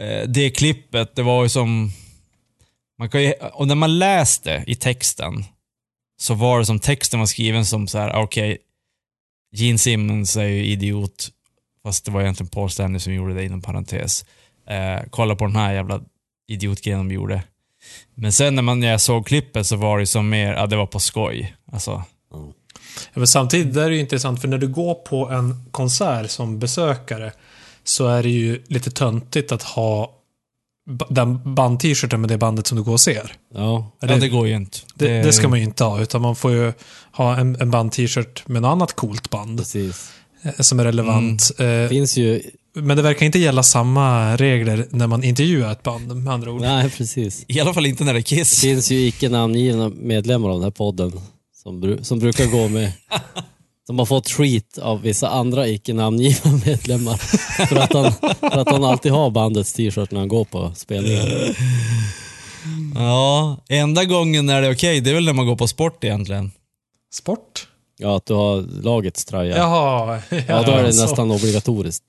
[0.00, 1.92] eh, det klippet, det var ju som,
[3.04, 5.44] man kan ju, och när man läste i texten,
[6.20, 8.58] så var det som texten var skriven som så här: okej,
[9.56, 11.28] Gene Simmons är ju idiot,
[11.82, 14.24] fast det var egentligen Paul Stanley som gjorde det inom parentes.
[14.68, 16.00] Eh, kolla på den här jävla
[16.48, 17.42] idiotgrejen de gjorde.
[18.14, 20.76] Men sen när, man, när jag såg klippet så var det som mer, ja det
[20.76, 21.56] var på skoj.
[21.72, 22.02] Alltså,
[23.12, 26.30] Ja, men samtidigt, det är det ju intressant för när du går på en konsert
[26.30, 27.32] som besökare
[27.84, 30.23] så är det ju lite töntigt att ha
[31.08, 33.32] den band-t-shirten med det bandet som du går och ser.
[33.54, 34.78] Ja, ja, Eller- det går ju inte.
[34.94, 36.72] Det, det ska man ju inte ha, utan man får ju
[37.12, 40.10] ha en, en band-t-shirt med något annat coolt band precis.
[40.42, 41.50] eh, som är relevant.
[41.58, 42.42] Det Eh, finns ju...
[42.76, 46.60] Men det verkar inte gälla samma regler när man intervjuar ett band, med andra ord.
[46.60, 47.44] Nej, precis.
[47.48, 48.60] I alla fall inte när det är Det Kiss.
[48.60, 51.12] finns ju icke namngivna medlemmar av den här podden
[51.62, 52.92] som, bru- som brukar gå med
[53.86, 57.16] som har fått treat av vissa andra icke namngivna medlemmar.
[57.66, 61.56] För att, han, för att han alltid har bandets t-shirt när han går på spelningar.
[62.94, 66.04] Ja, enda gången när det är okej, det är väl när man går på sport
[66.04, 66.52] egentligen.
[67.14, 67.68] Sport?
[67.98, 69.56] Ja, att du har lagets tröja.
[69.56, 70.20] Jaha.
[70.48, 71.02] Ja, då är det så.
[71.02, 72.04] nästan obligatoriskt.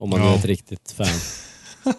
[0.00, 0.32] Om man Ja.
[0.32, 1.06] är ett riktigt fan.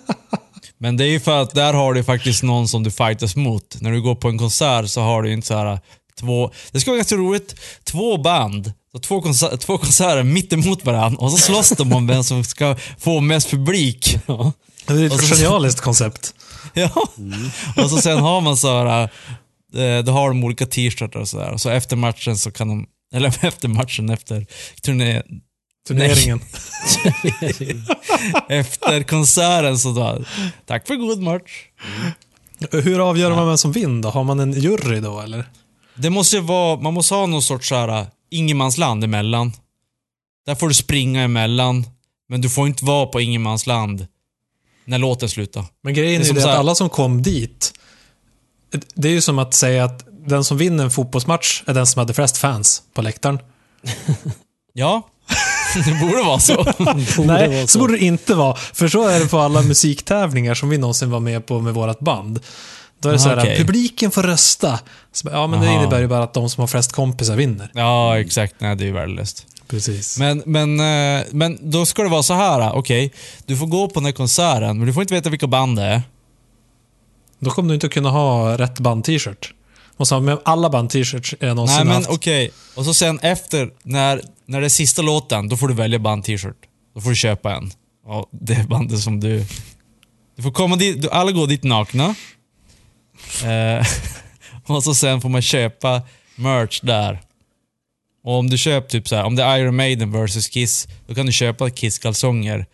[0.77, 3.77] Men det är ju för att där har du faktiskt någon som du fightas mot.
[3.81, 5.79] När du går på en konsert så har du inte så här
[6.19, 11.17] två, det ska vara ganska roligt, två band, två, konser, två konserter mitt emot varandra
[11.19, 14.17] och så slåss de om vem som ska få mest publik.
[14.25, 14.51] Ja.
[14.87, 16.33] Det är Och ett så- genialiskt koncept.
[16.73, 16.89] Ja.
[17.83, 19.01] Och så sen har man så här,
[19.75, 21.57] eh, då har de olika t-shirtar och sådär.
[21.57, 24.45] Så efter matchen så kan de, eller efter matchen, efter
[24.81, 25.21] turné,
[25.87, 26.39] Turneringen.
[28.49, 30.19] efter konserten så då,
[30.65, 31.51] tack för god match.
[32.71, 34.09] Hur avgör man vem som vinner då?
[34.09, 35.45] Har man en jury då eller?
[35.95, 39.53] Det måste ju vara, man måste ha någon sorts så här ingenmansland emellan.
[40.45, 41.85] Där får du springa emellan,
[42.29, 44.07] men du får inte vara på ingenmansland
[44.85, 45.65] när låten slutar.
[45.83, 47.73] Men grejen Det är ju det att alla som kom dit,
[48.95, 51.99] det är ju som att säga att den som vinner en fotbollsmatch är den som
[51.99, 53.39] hade flest fans på läktaren.
[54.77, 55.09] Ja,
[55.85, 56.55] det borde vara så.
[57.17, 57.67] Borde Nej, vara så.
[57.67, 57.79] så.
[57.79, 58.55] borde det inte vara.
[58.55, 61.99] För så är det på alla musiktävlingar som vi någonsin var med på med vårt
[61.99, 62.39] band.
[62.99, 63.57] Då är det så här, okej.
[63.57, 64.79] publiken får rösta.
[65.11, 65.79] Så, bara, ja, men det Aha.
[65.79, 67.71] innebär ju bara att de som har flest kompisar vinner.
[67.73, 68.55] Ja, exakt.
[68.57, 69.47] Nej, det är ju värdelöst.
[69.67, 70.19] Precis.
[70.19, 73.13] Men, men, eh, men då ska det vara så här, okej.
[73.45, 75.83] du får gå på den här konserten, men du får inte veta vilka band det
[75.83, 76.01] är.
[77.39, 79.53] Då kommer du inte att kunna ha rätt band-t-shirt.
[79.97, 82.09] Måste ha med alla band-t-shirts jag någonsin Nej, men haft.
[82.09, 82.51] okej.
[82.75, 86.55] Och så sen efter, när, när det är sista låten, då får du välja band-t-shirt.
[86.95, 87.71] Då får du köpa en.
[88.05, 89.45] Och det är bandet som du...
[90.35, 92.15] Du får komma dit, du, alla går dit nakna.
[93.43, 93.85] Eh,
[94.75, 96.01] och så sen får man köpa
[96.35, 97.19] merch där.
[98.23, 101.15] Och om du köper typ så här, om det är Iron Maiden versus Kiss, då
[101.15, 102.65] kan du köpa Kiss-kalsonger,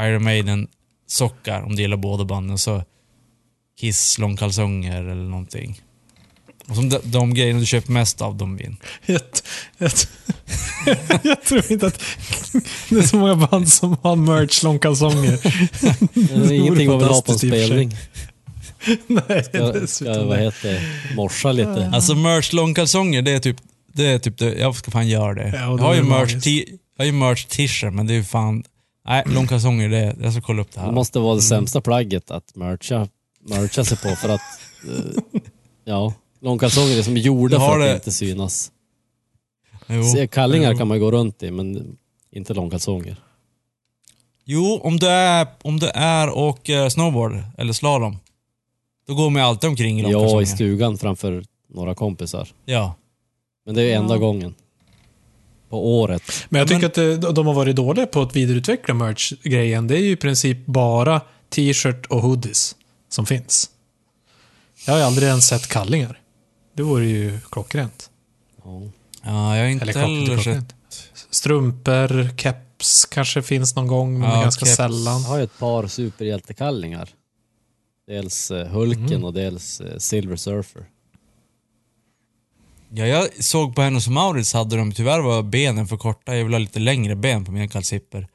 [0.00, 2.84] Iron Maiden-sockar om du gillar båda banden, så
[3.80, 5.80] Kiss långkalsonger eller någonting.
[6.68, 8.76] Och som de, de grejerna du köper mest av, de vinner.
[9.06, 9.20] Jag,
[9.78, 9.92] jag,
[11.22, 12.02] jag tror inte att
[12.88, 15.38] det är så många band som har merch långkalsonger.
[16.14, 17.96] Det är ingenting man vill ha på en spelning.
[19.06, 20.44] Nej, Ska, ska, dessutom vad det.
[20.44, 21.90] heter det, morsa lite.
[21.94, 23.56] Alltså merch långkalsonger, det är typ,
[23.92, 25.48] det är typ det, jag ska fan göra det.
[25.48, 26.64] Ja, jag har det ju är merch, t-
[26.96, 28.64] jag har ju merch t-shirt, men det är ju fan,
[29.08, 30.92] nej långkalsonger, det, jag ska kolla upp det Det här.
[30.92, 31.42] måste vara det Mm.
[31.48, 33.08] sämsta plagget att mercha,
[33.48, 34.40] mercha sig på för att,
[34.88, 35.40] eh,
[35.84, 38.70] ja, långkalsonger är som gjorda för att det- inte synas.
[39.86, 40.02] Jo.
[40.04, 40.78] Se, Kallingar Jo.
[40.78, 41.96] kan man gå runt i, men
[42.32, 43.16] inte långkalsonger.
[44.44, 48.16] jo, om du är, om du är och eh, snowboard, eller slalom,
[49.08, 50.42] då går man ju alltid omkring i Ja, långkalsonger.
[50.42, 51.44] i stugan framför
[51.74, 52.48] några kompisar.
[52.64, 52.94] Ja.
[53.66, 54.18] Men det är ju enda Ja.
[54.18, 54.54] gången.
[55.68, 56.22] På året.
[56.48, 59.86] Men jag Ja, tycker men- att det, de har varit dåliga på att vidareutveckla merch-grejen.
[59.86, 62.76] Det är ju i princip bara t-shirt och hoodies
[63.08, 63.70] som finns.
[64.86, 66.20] Jag har ju aldrig ens sett kallingar.
[66.74, 68.10] Det vore ju klockrent.
[68.64, 68.80] Ja.
[69.22, 70.44] Ja, jag har inte Eller klockrent, heller sett...
[70.44, 70.74] klockrent.
[71.30, 74.76] Strumpor, keps kanske finns någon gång, men Ja, ganska keps.
[74.76, 75.22] sällan.
[75.22, 77.08] Jag har ju ett par superhjältekallingar.
[78.08, 79.24] Dels eh, Hulken Mm.
[79.24, 80.84] och dels eh, Silver Surfer.
[82.90, 86.36] Ja, jag såg på Hennes och Mauritz hade de, tyvärr var benen för korta.
[86.36, 88.26] Jag vill ha lite längre ben på mina kalsipper.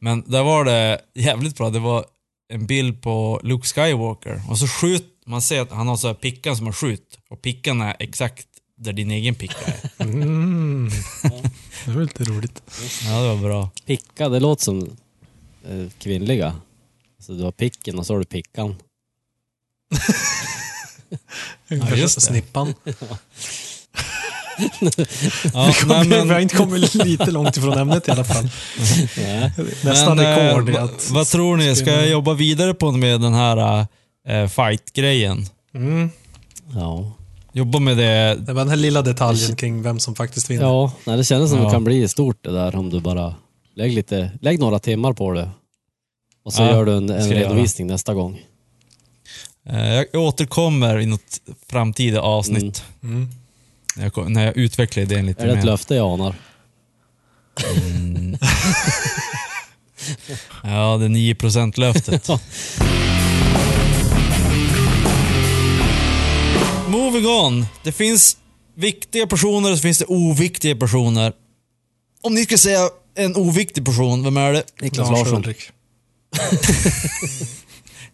[0.00, 1.70] Men där var det jävligt bra.
[1.70, 2.04] Det var
[2.48, 4.42] en bild på Luke Skywalker.
[4.50, 7.18] Och så skjut, man ser att han har så här pickan som har skjut.
[7.30, 8.46] Och pickan är exakt
[8.78, 9.90] där din egen picka är.
[10.04, 10.90] Mm.
[11.84, 12.62] Det var lite roligt.
[13.04, 13.70] Ja, det var bra.
[13.86, 14.96] Picka, det låter som
[15.68, 16.56] eh, kvinnliga.
[17.18, 18.74] Så du har picken och så har du pickan.
[21.70, 22.22] Ungefär just.
[22.22, 22.74] Snippan.
[25.54, 28.24] Ja, vi, kommer, nej, men- vi har inte kommit lite långt ifrån ämnet i alla
[28.24, 28.48] fall.
[29.16, 29.52] Nej.
[29.84, 31.10] Nästan Men, eh, rekord va- att...
[31.10, 31.76] Vad tror ni?
[31.76, 33.86] Ska jag jobba vidare på med den här
[34.28, 35.46] eh, fight-grejen?
[35.74, 36.10] Mm.
[36.74, 37.12] Ja.
[37.52, 38.34] Jobba med det.
[38.46, 40.62] Det var den här lilla detaljen kring vem som faktiskt vinner.
[40.64, 41.64] Ja, nej, det kändes som Ja.
[41.64, 43.34] det kan bli stort det där om du bara
[43.74, 45.50] lägg lite, lägg några timmar på det.
[46.44, 47.38] Och så Ja, gör du en, en jag göra.
[47.40, 48.40] redovisning nästa gång.
[49.70, 52.84] Eh, jag återkommer i något framtida avsnitt.
[53.02, 53.28] Mm.
[53.96, 55.64] När, jag, när jag utvecklar idén lite Är det ett mer.
[55.66, 56.34] löfte jag anar?
[57.76, 58.38] Mm.
[60.62, 62.28] ja, det 9% löftet.
[66.88, 67.66] Moving on.
[67.82, 68.36] Det finns
[68.74, 71.32] viktiga personer och så finns det oviktiga personer.
[72.22, 74.62] Om ni ska säga en oviktig person, vem är det?
[74.80, 75.38] Niklas Lars Larsson.
[75.38, 75.70] Ulrik.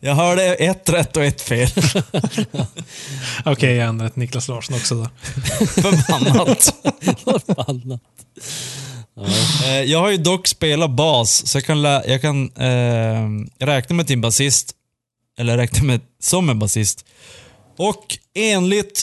[0.05, 1.69] Jag hörde ett rätt och ett fel.
[3.45, 5.05] Okej, jag ändrar ett Niklas Larsson också då.
[5.67, 6.63] Förbannat.
[7.25, 8.01] Förbannat.
[9.15, 9.27] Ja.
[9.65, 13.29] Eh, jag har ju dock spelat bas, så jag kan, jag kan eh,
[13.67, 14.73] räkna mig till en basist.
[15.39, 17.05] Eller räkna mig som en basist.
[17.79, 19.03] Och enligt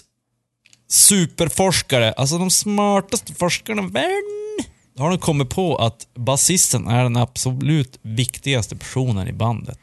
[0.90, 7.18] superforskare, alltså de smartaste forskarna i världen, har de kommit på att basisten är den
[7.18, 9.80] absolut viktigaste personen i bandet.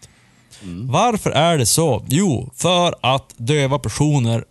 [0.91, 2.05] Varför är det så?
[2.09, 4.45] Jo, för att döva personer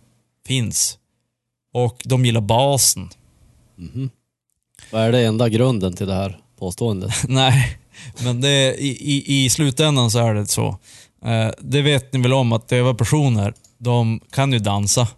[0.46, 0.98] finns.
[1.72, 3.10] Och de gillar basen.
[4.90, 7.14] Vad är det enda grunden till det här påståendet?
[7.28, 7.78] Nej,
[8.24, 10.78] men det, i, i, i slutändan så är det så.
[11.24, 15.08] Eh, det vet ni väl om att döva personer, de kan ju dansa.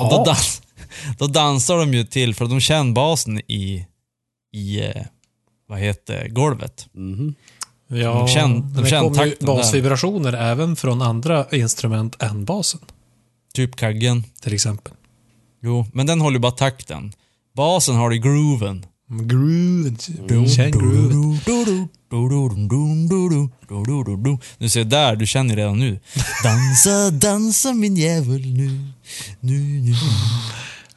[0.00, 0.62] Och då, dans,
[1.18, 3.86] då dansar de ju till, för de känner basen i,
[4.52, 5.02] i eh,
[5.66, 6.88] vad heter golvet.
[6.92, 7.34] Mhm.
[7.92, 9.54] Ja, De känn- de det känn kommer ju takten där.
[9.56, 12.80] basvibrationer även från andra instrument än basen.
[13.54, 14.24] Typ kaggen.
[14.42, 14.92] Till exempel.
[15.62, 17.12] Jo, men den håller ju bara takten.
[17.56, 18.86] Basen har ju grooven.
[19.08, 20.48] Groove.
[20.48, 21.40] Känn groovet.
[24.58, 25.98] Du ser där, du känner redan nu.
[26.44, 28.88] Dansa, dansa min jävel nu.
[29.40, 29.94] Nu, nu.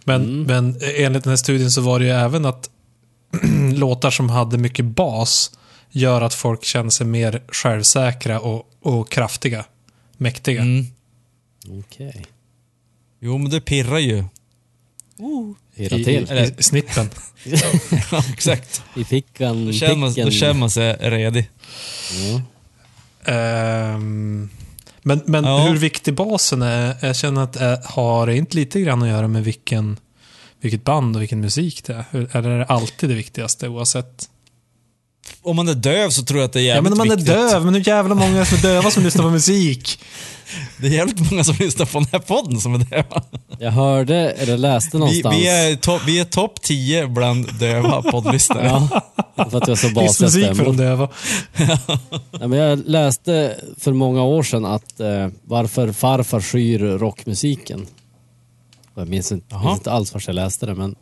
[0.06, 2.70] Men, men enligt den här studien så var det ju även att
[3.74, 5.52] låtar som hade mycket bas
[5.96, 9.66] gör att folk känner sig mer självsäkra och, och kraftiga.
[10.18, 10.62] Mäktiga.
[10.62, 10.86] Mm.
[11.70, 12.26] Okej.
[13.20, 14.24] Jo, men det pirrar ju.
[15.76, 16.32] Pirra I, till.
[16.32, 17.10] i, I snippen.
[18.12, 18.84] Ja, exakt.
[18.96, 21.50] I fickan, Då känner, man, då känner man sig redig.
[22.12, 22.42] Ja.
[23.34, 24.50] Ehm,
[25.02, 25.68] men men Ja.
[25.68, 29.28] hur viktig basen är, jag känner att det har det inte lite grann att göra
[29.28, 30.00] med vilken,
[30.62, 32.28] vilket band och vilken musik det är?
[32.38, 34.30] Eller är det alltid det viktigaste oavsett?
[35.42, 37.18] Om man är döv så tror jag att det är Ja jävligt men om man
[37.18, 37.36] viktigt.
[37.36, 40.00] är döv, men hur jävla många som är döva som lyssnar på musik?
[40.78, 43.24] Det är jävligt många som lyssnar på den här podden som är döva.
[43.60, 45.36] Jag hörde, eller läste någonstans.
[45.36, 48.66] vi är topp vi är topp 10 bland döva poddlyssnare.
[49.36, 51.10] Ja, för att har så basiga Listmusik för de döva.
[52.40, 57.86] Ja, men jag läste för många år sedan att eh, varför farfar skyr rockmusiken.
[58.96, 60.96] Jag minns inte, minns inte alls varför jag läste det, men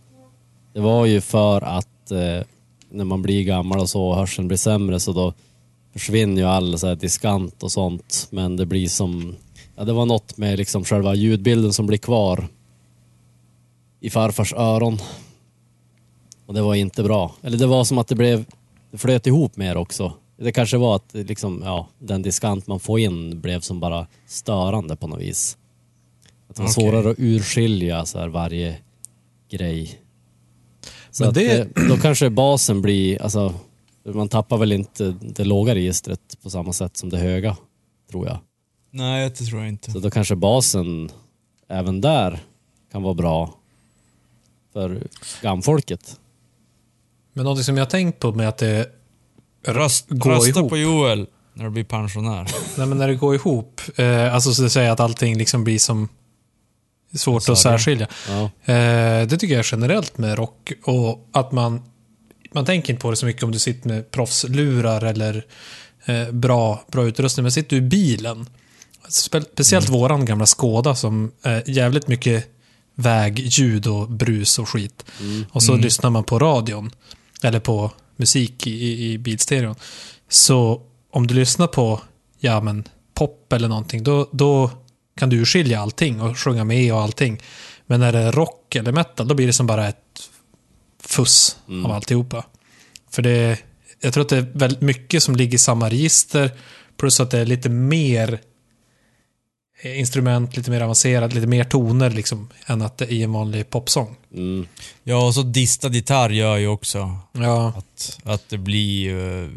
[0.74, 2.46] det var ju för att eh,
[2.92, 5.34] när man blir gammal och så och hörseln blir sämre så då
[5.94, 8.28] försvinner ju all så här diskant och sånt.
[8.32, 9.36] Men det blir som,
[9.76, 12.48] ja det var något med liksom själva ljudbilden som blir kvar
[14.00, 15.00] i farfars öron.
[16.46, 17.36] Och det var inte bra.
[17.42, 18.46] Eller det var som att det blev,
[18.92, 20.14] det flöt ihop mer också.
[20.38, 24.96] Det kanske var att liksom, ja, den diskant man får in blev som bara störande
[24.96, 25.58] på något vis.
[26.48, 26.84] Att det var Okej.
[26.84, 28.78] svårare att urskilja så här varje
[29.50, 30.01] grej.
[31.12, 31.88] Så Men att det- det...
[31.90, 33.54] då kanske basen blir, alltså,
[34.04, 37.58] man tappar väl inte det låga registret på samma sätt som det höga,
[38.12, 38.40] tror jag.
[38.92, 39.92] Nej, det tror jag inte.
[39.92, 41.10] Så då kanske basen
[41.70, 42.40] även där
[42.92, 43.54] kan vara bra
[44.74, 45.08] för
[45.42, 46.20] gamfolket.
[47.34, 48.90] Men något som jag har tänkt på med att det
[49.68, 50.70] Röst, går rösta ihop.
[50.70, 52.48] på Joel när du blir pensionär.
[52.78, 55.80] Nej, men när det går ihop, eh, alltså så att säga att allting liksom blir
[55.80, 56.08] som
[57.14, 58.08] svårt att särskilja.
[58.30, 58.44] Ja.
[58.74, 61.82] Eh, det tycker jag generellt med rock och att man,
[62.54, 65.46] man tänker inte på det så mycket om du sitter med proffslurar eller
[66.06, 67.44] eh, bra, bra utrustning.
[67.44, 68.50] Men sitter du i bilen,
[69.10, 72.48] spe, speciellt våran gamla Skoda som är jävligt mycket
[72.96, 75.06] vägljud och brus och skit.
[75.52, 76.92] Och så lyssnar man på radion,
[77.44, 79.76] eller på musik i, i, i bilstereon.
[80.30, 82.02] Så om du lyssnar på,
[82.40, 84.70] ja men, pop eller någonting, då, då
[85.16, 87.42] kan du urskilja allting och sjunga med och allting.
[87.86, 90.30] Men när det är rock eller metal, då blir det som bara ett
[91.04, 92.46] fuss av alltihopa.
[93.12, 93.60] För det,
[94.02, 96.52] jag tror att det är väldigt mycket som ligger i samma register,
[96.98, 98.40] plus att det är lite mer
[99.84, 103.70] instrument, lite mer avancerat, lite mer toner liksom, än att det är i en vanlig
[103.70, 104.16] popsång.
[104.34, 104.68] Mm.
[105.04, 109.50] Ja, och så distad gitarr gör ju också Ja, att, att det blir uh,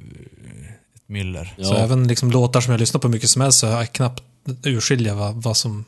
[0.95, 1.55] ett myller.
[1.57, 1.65] Ja.
[1.65, 4.23] så även liksom låtar som jag lyssnar på mycket som helst så har jag knappt
[4.65, 5.85] urskilja vad, vad som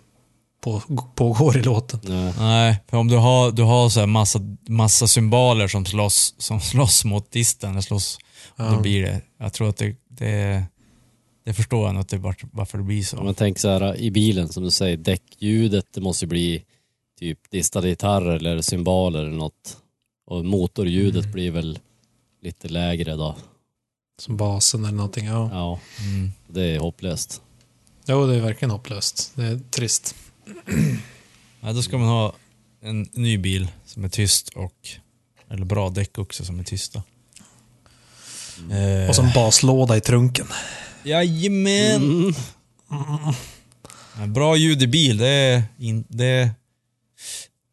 [0.61, 0.83] på,
[1.15, 2.01] pågår i låten.
[2.03, 2.35] Nej.
[2.39, 6.61] Nej, för om du har, du har så här massa, massa symboler som slåss, som
[6.61, 8.19] slåss mot disten, eller slåss,
[8.57, 8.71] Ja.
[8.71, 10.65] då blir det, jag tror att det, det,
[11.45, 13.19] det förstår jag att det, var- varför det blir så.
[13.19, 16.63] Om man tänker så här i bilen, som du säger, däckljudet, det måste bli
[17.19, 19.77] typ distade gitarrer eller cymbaler eller något.
[20.27, 21.79] Och motorljudet blir väl
[22.43, 23.37] lite lägre då.
[24.21, 25.27] Som basen eller någonting.
[25.27, 25.51] Ja.
[25.53, 26.31] Ja, Mm.
[26.49, 27.43] det är hopplöst.
[28.09, 29.33] Jo, det är verkligen hopplöst.
[29.35, 30.15] Det är trist.
[31.61, 32.35] Ja, då ska man ha
[32.83, 34.89] en ny bil som är tyst och,
[35.51, 37.03] eller bra däck också som är tysta.
[38.71, 40.47] Eh, Och som baslåda i trunken.
[41.05, 42.35] Jajamän!
[44.17, 44.33] Mm.
[44.33, 46.51] Bra ljud i bil, det är, in, det,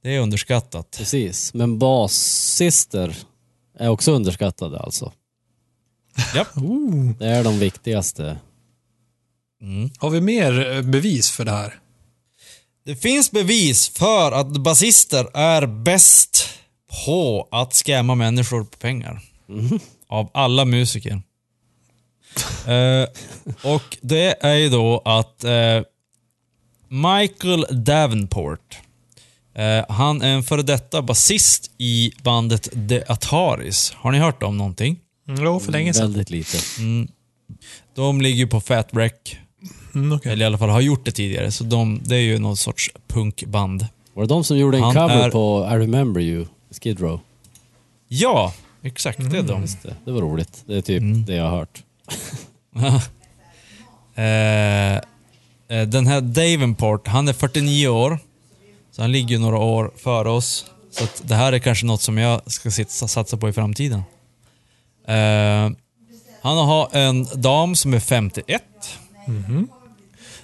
[0.04, 0.96] det är underskattat.
[0.98, 3.16] Precis, men basister
[3.80, 5.12] är också underskattade alltså.
[6.36, 6.46] Ja.
[7.20, 8.38] Det är de viktigaste.
[9.64, 9.90] Mm.
[9.98, 11.80] Har vi mer eh, bevis för det här?
[12.86, 16.50] Det finns bevis för att basister är bäst
[17.06, 19.22] på att skämma människor på pengar.
[20.08, 21.22] Av alla musiker.
[22.68, 23.08] eh,
[23.64, 25.82] och det är ju då att eh,
[26.90, 28.78] Michael Davenport.
[29.56, 33.94] Eh, han är en före detta basist i bandet The Ataris.
[33.96, 35.00] Har ni hört om någonting?
[35.28, 36.02] Jo, för länge sedan.
[36.04, 36.58] Väldigt lite.
[37.96, 39.40] De ligger på Fat Wreck,
[39.96, 40.32] Mm, okej.
[40.32, 41.52] eller i alla fall har gjort det tidigare.
[41.52, 43.88] Så de, det är ju någon sorts punkband.
[44.14, 46.46] Var det de som gjorde en Han cover är- på I remember you,
[46.82, 47.20] Skid Row?
[48.08, 49.32] Ja, exakt.
[49.32, 49.62] Det är de.
[49.62, 49.96] Just det.
[50.06, 50.64] det var roligt.
[50.66, 51.26] Det är typ Mm.
[51.26, 51.84] det jag har hört.
[54.16, 54.96] Eh,
[55.78, 58.20] eh, den här Davenport, han är 49 år.
[58.92, 60.66] Så han ligger några år före oss.
[60.92, 64.02] Så att det här är kanske något som jag ska sitta, satsa på i framtiden.
[65.08, 65.72] Eh,
[66.42, 68.62] han har en dam som är 51.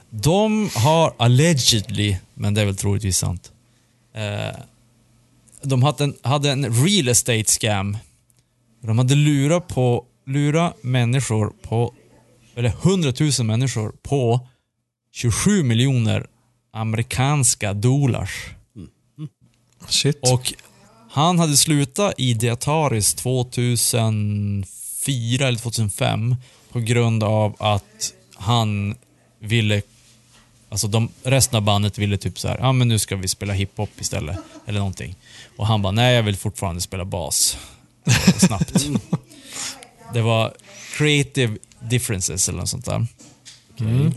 [0.10, 3.51] De har allegedly, men det är väl troligtvis sant.
[4.14, 4.60] Eh,
[5.62, 7.97] de hade en, hade en real estate scam.
[8.82, 11.93] De hade lurat, på, lurat människor på,
[12.55, 14.47] eller 100 000 människor på
[15.12, 16.28] 27 miljoner
[16.72, 18.45] amerikanska dollars.
[19.88, 20.20] Shit.
[20.22, 20.53] Och
[21.12, 26.36] han hade slutat i Diataris 2004 eller 2005
[26.72, 28.95] på grund av att han
[29.39, 29.82] ville
[30.70, 33.53] Alltså de, resten av bandet ville typ så här, ja men nu ska vi spela
[33.53, 34.38] hiphop istället.
[34.65, 35.15] Eller någonting.
[35.57, 37.57] Och han bara, nej jag vill fortfarande spela bas.
[38.05, 38.86] eh, Snabbt.
[40.13, 40.53] det var
[40.97, 43.07] creative differences eller något sånt där.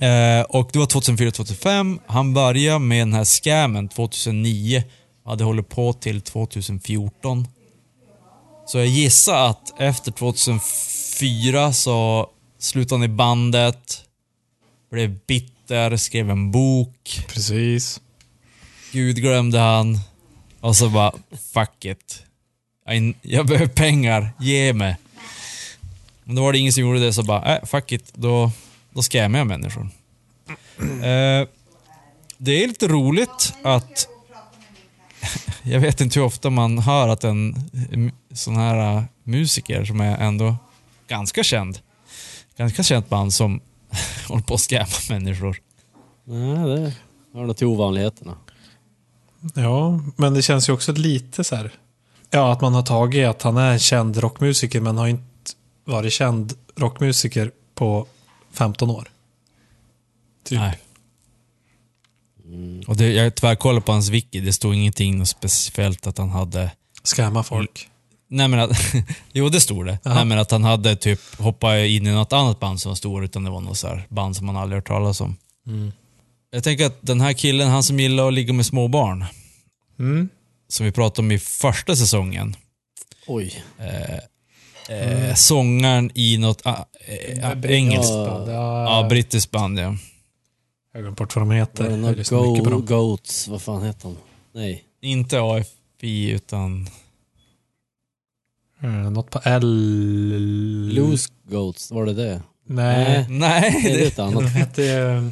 [0.00, 1.98] Eh, och det var 2004-2005.
[2.07, 4.82] Han började med den här scammen 2009.
[5.24, 7.48] Hade hållit på till 2014.
[8.66, 12.26] Så jag gissar att efter 2004 så
[12.59, 14.05] slutade han i bandet.
[14.90, 15.53] Blev bitter,
[15.98, 17.24] skrev en bok.
[17.28, 18.00] Precis.
[18.92, 19.98] Gud glömde han.
[20.60, 21.12] Och så bara,
[21.52, 22.22] fuck it.
[22.86, 24.96] Jag, jag behöver pengar, ge mig.
[26.24, 28.12] Men då var det ingen som gjorde det, så bara, äh, fuck it.
[28.14, 28.52] Då,
[28.90, 29.88] då scammar jag människor.
[30.78, 31.48] Eh,
[32.38, 34.08] det är lite roligt att...
[35.62, 37.70] Jag vet inte hur ofta man hör att en
[38.34, 40.56] sån här uh, musiker som är ändå
[41.08, 41.78] ganska känd,
[42.56, 43.60] ganska känt band som
[44.28, 45.61] håller på att scamma människor.
[46.24, 46.95] Nej,
[47.32, 48.36] det hör nog till ovanligheterna.
[49.55, 51.72] Ja, men det känns ju också lite så här.
[52.30, 55.24] Ja, att man har tagit att han är en känd rockmusiker men har inte
[55.84, 58.07] varit känd rockmusiker på
[58.53, 59.09] 15 år.
[60.45, 60.59] Typ.
[60.59, 60.78] Nej.
[62.86, 66.70] Och det, jag tvärkollade på hans wiki, det stod ingenting speciellt att han hade...
[67.03, 67.88] Skamma folk.
[68.34, 68.70] Nej men att,
[69.32, 69.98] jo det stod det.
[70.04, 73.24] Nej men att han hade typ hoppat in i något annat band som var stor,
[73.24, 75.36] utan det var något så här band som man aldrig hört talas om.
[75.66, 75.92] Mm.
[76.50, 79.24] Jag tänker att den här killen, han som gillar att ligga med små barn,
[79.98, 80.28] Mm.
[80.68, 82.56] som vi pratade om i första säsongen.
[83.26, 83.62] Oj.
[84.88, 88.24] Eh, sångaren i något ah, eh, engelskt Ja.
[88.26, 88.50] band.
[88.50, 89.82] Ja, Ja, brittiskt band ja.
[89.82, 91.96] jag har glömt bort vad de heter.
[91.96, 92.86] Mycket på go, dem.
[92.86, 94.16] Goats, vad fan heter de?
[94.54, 94.84] Nej.
[95.02, 96.88] Inte AFI utan...
[98.82, 99.62] Eh, Något på L...
[100.94, 102.42] Loose Goats, var det det?
[102.68, 103.26] Nej.
[103.28, 104.50] Nej, Det är det, De annat.
[104.50, 105.30] hette ju...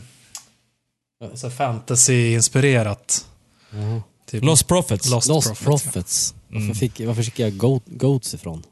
[1.34, 3.26] Så fantasy-inspirerat.
[3.74, 4.02] Jaha.
[4.30, 4.44] Typ.
[4.44, 5.10] Lost Prophets.
[5.10, 5.64] Lost, Lost Prophets.
[5.84, 6.34] Prophets.
[6.50, 6.66] Mm.
[6.68, 8.62] Varför, fick, varför fick jag goat, Goats ifrån?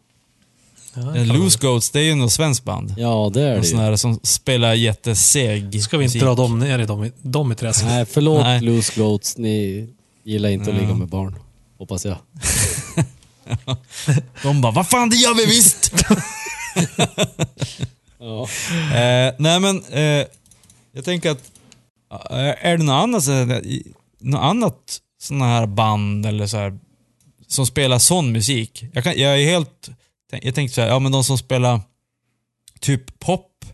[0.94, 1.16] Ja.
[1.16, 2.94] Eh, Loose Goats, det är ju något svenskt band.
[2.96, 3.84] Ja, det är En det sån ju.
[3.84, 6.22] här som spelar jätteseg Ska vi inte musik.
[6.22, 7.86] dra dem ner i dem, dem i träsket?
[7.86, 8.60] Nej, förlåt Nej.
[8.60, 9.38] Loose Goats.
[9.38, 9.88] Ni
[10.24, 11.34] gillar inte att ligga med barn.
[11.78, 12.16] Hoppas jag.
[14.42, 15.94] De bara, vad fan det gör vi visst!
[18.20, 18.42] Ja.
[18.96, 20.26] eh, nej men, eh,
[20.92, 21.50] jag tänker att,
[22.30, 23.26] eh, är det något annat,
[24.18, 26.78] något annat sån här band eller så här,
[27.46, 28.84] som spelar sån musik?
[28.92, 29.90] Jag, kan, jag är helt,
[30.30, 31.80] jag tänkte så här, ja men de som spelar
[32.80, 33.64] typ pop,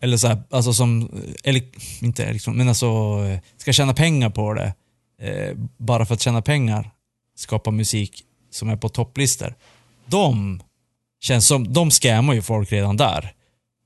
[0.00, 1.62] eller så här, alltså som, eller,
[2.00, 2.86] inte elektron, men alltså
[3.26, 4.74] eh, ska tjäna pengar på det.
[5.22, 6.90] Eh, bara för att tjäna pengar.
[7.36, 9.54] Skapa musik som är på topplistor.
[10.06, 10.62] De
[11.20, 13.32] känns som, de scammar ju folk redan där.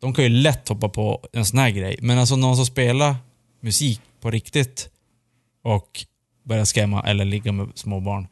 [0.01, 1.99] De kan ju lätt hoppa på en sån här grej.
[2.03, 3.17] Men alltså någon som spelar
[3.61, 4.89] musik på riktigt
[5.63, 6.07] och
[6.45, 8.29] börjar scamma eller ligga med små barn.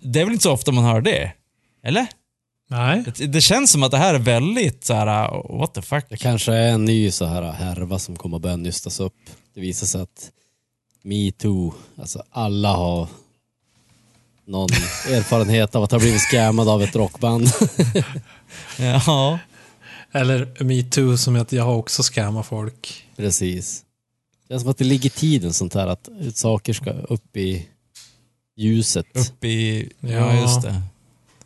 [0.00, 1.32] Det är väl inte så ofta man hör det?
[1.82, 2.06] Eller?
[2.70, 3.04] Nej.
[3.16, 6.04] Det, det känns som att det här är väldigt så här, what the fuck.
[6.08, 9.30] Det kanske är en ny så här härva som kommer att börja nystas upp.
[9.54, 10.30] Det visar sig att
[11.02, 13.08] metoo, alltså alla har
[14.48, 14.68] någon
[15.08, 17.48] erfarenhet av att ha blivit scammad av ett rockband.
[18.78, 19.38] Ja.
[20.12, 23.06] Eller metoo som att jag har också scammat folk.
[23.16, 23.84] Precis.
[24.48, 27.68] Det känns som att det ligger i tiden sånt här att saker ska upp i
[28.56, 29.06] ljuset.
[29.14, 29.90] Upp i...
[30.00, 30.40] Ja, Ja.
[30.40, 30.82] just det.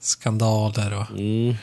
[0.00, 1.54] Skandaler och Mm.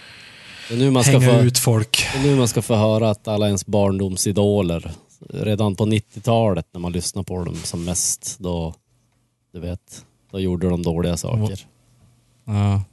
[0.69, 2.07] Det är nu man ska hänga få, ut folk.
[2.13, 4.91] det är nu man ska få höra att alla ens barndomsidoler
[5.29, 8.73] redan på 90-talet när man lyssnade på dem som mest, då,
[9.53, 11.59] du vet, då gjorde de dåliga saker.
[12.45, 12.83] Ja.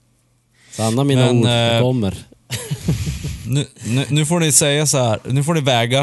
[0.71, 2.15] Sanna mina Men, ord, eh, det kommer.
[3.49, 5.21] Nu, nu, nu får ni säga så här.
[5.25, 6.01] nu får ni väga.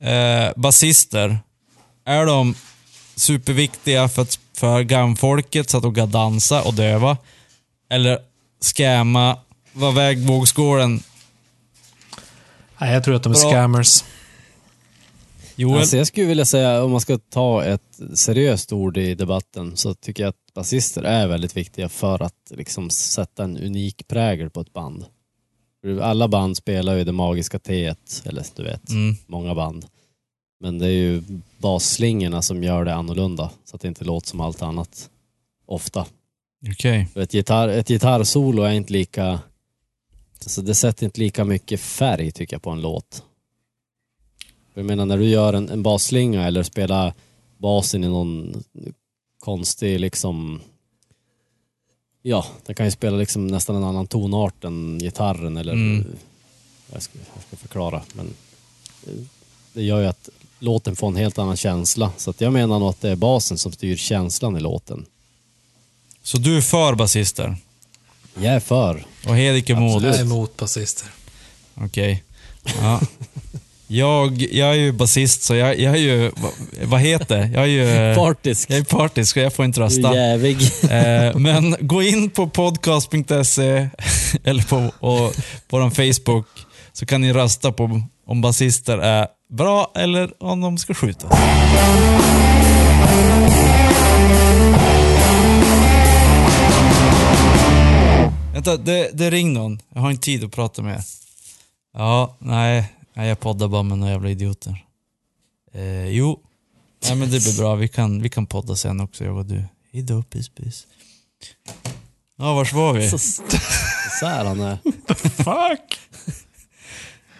[0.00, 1.38] Eh, basister,
[2.04, 2.54] är de
[3.16, 7.16] superviktiga för, att, för gamfolket så att de kan dansa och döva?
[7.90, 8.18] Eller
[8.76, 9.36] skämma?
[9.72, 11.02] Vad väg vågskålen?
[12.78, 13.50] Nej, jag tror att de är Bra.
[13.50, 14.04] scammers.
[15.58, 15.78] Joel?
[15.80, 19.94] Alltså jag skulle vilja säga, om man ska ta ett seriöst ord i debatten, så
[19.94, 24.60] tycker jag att basister är väldigt viktiga för att liksom sätta en unik prägel på
[24.60, 25.04] ett band.
[26.02, 27.94] Alla band spelar ju det magiska T,
[28.24, 29.16] eller du vet, Mm.
[29.26, 29.86] många band.
[30.60, 31.22] Men det är ju
[31.58, 35.10] basslingorna som gör det annorlunda, så att det inte låter som allt annat.
[35.66, 36.06] Ofta.
[37.14, 39.40] För ett, gitarr, ett gitarrsolo är inte lika...
[40.40, 43.24] Alltså det sätter inte lika mycket färg tycker jag på en låt.
[44.78, 47.14] Jag menar när du gör en, en basslinga eller spelar
[47.56, 48.64] basen i någon
[49.38, 50.60] konstig liksom...
[52.22, 55.72] Ja, den kan ju spela liksom nästan en annan tonart än gitarren eller...
[55.72, 56.06] Mm.
[56.92, 58.34] Jag, ska, jag ska förklara men...
[59.72, 62.12] Det gör ju att låten får en helt annan känsla.
[62.16, 65.06] Så att jag menar nog att det är basen som styr känslan i låten.
[66.22, 67.56] Så du är för basister?
[68.34, 69.06] Jag är för.
[69.26, 70.02] Och Hedik är emot?
[70.02, 71.08] Jag är emot basister.
[71.74, 72.24] Okej.
[72.80, 73.00] Ja.
[73.90, 76.30] Jag, jag är ju basist, så jag, jag är ju...
[76.84, 77.46] Vad, heter det?
[77.46, 78.14] Jag är ju...
[78.14, 78.70] Partisk.
[78.70, 80.14] Jag är partisk, så jag får inte Du är rösta.
[80.14, 80.56] jävig.
[80.90, 83.88] Eh, men gå in på podcast.se
[84.44, 85.34] eller på och,
[85.68, 86.46] vår Facebook
[86.92, 91.32] så kan ni rösta på om basister är bra eller om de ska skjutas.
[98.52, 99.80] Vänta, det, det ring någon.
[99.94, 101.02] Jag har inte tid att prata med.
[101.94, 102.92] Ja, nej.
[103.18, 104.84] Nej jag poddar bara med några jävla idioter.
[105.72, 106.40] Eh, jo.
[107.02, 107.74] Nej men det blir bra.
[107.74, 109.64] Vi kan, vi kan podda sen också, jag och du.
[109.92, 110.86] Hejdå, pis pis.
[112.36, 113.08] Ja, vars var vi?
[113.08, 113.18] Så,
[114.20, 114.78] så här han är.
[115.16, 115.98] Fuck!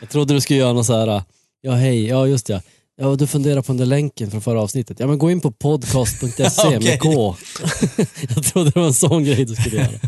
[0.01, 1.23] Jag trodde du skulle göra något så här.
[1.61, 2.61] Ja hej, ja just ja.
[2.97, 5.01] Ja, du funderar på den där länken från förra avsnittet.
[5.01, 6.81] Ja men gå in på podcast.se Okej.
[6.81, 7.37] med K.
[8.35, 9.99] jag trodde det var en sån grej du skulle göra.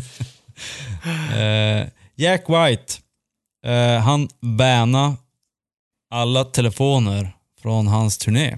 [1.81, 2.93] Eh, Jack White,
[3.65, 5.15] eh, han bannade
[6.11, 7.31] alla telefoner
[7.61, 8.57] från hans turné.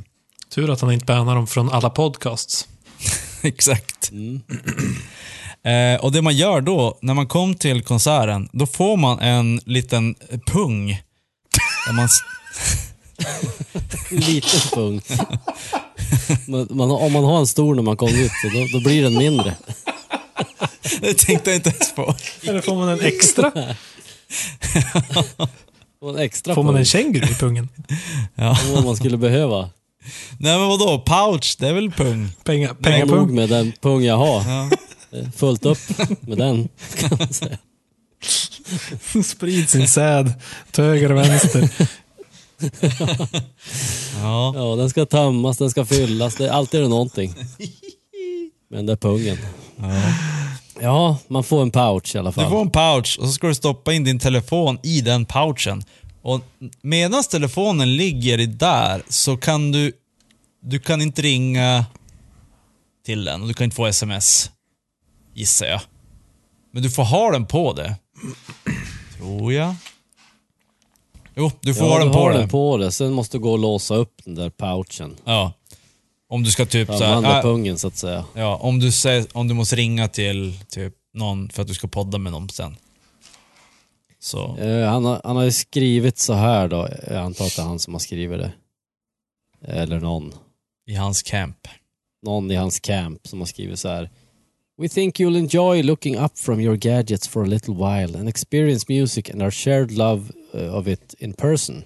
[0.49, 2.67] Tur att han inte bannar dem från alla podcasts.
[3.41, 4.11] Exakt.
[4.11, 4.41] Mm.
[5.65, 9.61] Eh, och det man gör då, när man kom till konserten, då får man en
[9.65, 11.01] liten pung.
[11.85, 12.07] Där man,
[14.27, 15.11] liten punkt.
[16.47, 19.03] Man, man, om man har en stor när man kommer ut, så då, då blir
[19.03, 19.55] den mindre.
[21.01, 22.15] det tänkte jag inte ens på.
[22.43, 23.51] Eller får man en extra?
[26.09, 27.69] En extra Får man en känguru i pungen?
[28.35, 28.57] Ja.
[28.77, 29.69] Om man skulle behöva.
[30.39, 32.29] Nej men vadå, pouch, det är väl pung?
[32.43, 33.35] Penga, Nog pengapung?
[33.35, 34.43] med den pung jag har.
[34.51, 34.69] Ja.
[35.35, 35.77] Fullt upp
[36.21, 37.57] med den, kan man säga.
[39.23, 40.33] Sprid sin säd
[40.71, 41.69] till höger och vänster.
[44.21, 44.53] Ja.
[44.55, 46.35] Ja, den ska tömmas, den ska fyllas.
[46.35, 47.33] Det, alltid är det någonting.
[48.69, 49.37] Med den där pungen.
[49.77, 49.85] Ja,
[51.27, 52.49] man får en pouch i alla Du fall.
[52.49, 55.83] får en pouch och så ska du stoppa in din telefon i den pouchen.
[56.21, 56.41] Och
[56.81, 59.91] medan telefonen ligger i där så kan du,
[60.61, 61.85] du kan inte ringa
[63.05, 64.51] till den och du kan inte få sms.
[65.33, 65.81] Gissar jag.
[66.71, 67.95] Men du får ha den på det.
[69.17, 69.75] Tror jag.
[71.35, 72.37] Jo, du får ja, ha den du på har det.
[72.37, 72.91] den på det.
[72.91, 75.15] Sen måste du gå och låsa upp den där pouchen.
[75.25, 75.53] Ja.
[76.33, 78.25] Om du ska typ Ja, så här, äh, pungen så att säga.
[78.33, 81.87] Ja, om du, säger, om du måste ringa till typ någon för att du ska
[81.87, 82.75] podda med dem sen.
[84.19, 86.89] Så, Eh, han, har, han har ju skrivit så här då.
[87.07, 88.51] Jag antar att det är han som har skrivit det.
[89.67, 90.33] Eller någon.
[90.87, 91.67] i hans camp.
[92.25, 94.09] Någon i hans camp som har skrivit så här.
[94.77, 98.85] We think you'll enjoy looking up from your gadgets for a little while and experience
[98.89, 101.83] music and our shared love uh, of it in person.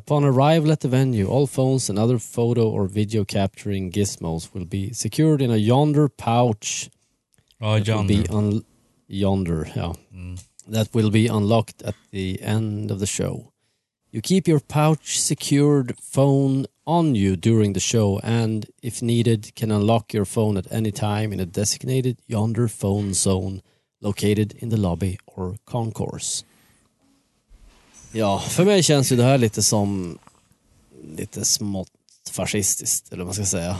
[0.00, 4.64] Upon arrival at the venue, all phones and other photo or video capturing gizmos will
[4.64, 6.88] be secured in a yonder pouch
[7.60, 8.06] Ja, that John.
[8.06, 8.64] will be un-
[9.08, 10.38] yonder, yeah, Mm.
[10.68, 13.52] that will be unlocked at the end of the show.
[14.10, 19.70] You keep your pouch secured phone on you during the show and, if needed, can
[19.70, 23.60] unlock your phone at any time in a designated yonder phone zone
[24.00, 26.42] located in the lobby or concourse.
[28.12, 30.18] Ja, för mig känns ju det här lite som
[31.16, 31.88] lite smått
[32.30, 33.76] fascistiskt, eller vad man ska säga.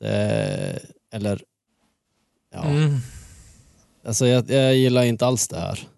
[0.00, 0.78] Det,
[1.12, 1.42] eller,
[2.54, 2.64] ja.
[2.64, 3.00] Mm.
[4.06, 5.88] Alltså jag, jag gillar inte alls det här.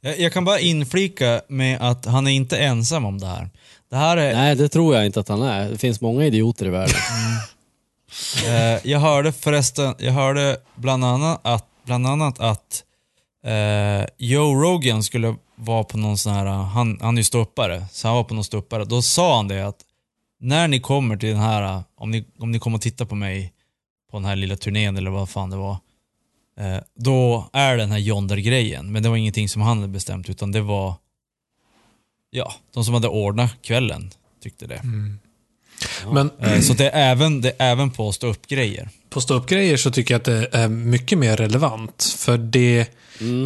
[0.00, 3.50] Jag, jag kan bara inflika med att han är inte ensam om det här.
[3.90, 5.70] Det här är, Nej, det tror jag inte att han är.
[5.70, 6.96] Det finns många idioter i världen.
[8.46, 12.84] eh, jag hörde förresten, jag hörde bland annat att, bland annat att
[13.46, 18.08] eh, Joe Rogan skulle vara på någon sån här, han, han är ju ståuppare, så
[18.08, 18.84] han var på någon ståuppare.
[18.84, 19.80] Då sa han det att
[20.40, 23.52] när ni kommer till den här, om ni, om ni kommer och tittar på mig
[24.10, 25.76] på den här lilla turnén eller vad fan det var.
[26.60, 28.92] Eh, då är den här Yonder-grejen.
[28.92, 30.94] Men det var ingenting som han hade bestämt utan det var
[32.30, 34.10] Ja, de som hade ordnat kvällen
[34.42, 34.82] tyckte det.
[36.12, 39.76] Men Eh, så det är även, det är även på stå upp grejer på ståuppgrejer
[39.76, 42.14] så tycker jag att det är mycket mer relevant.
[42.18, 42.88] För det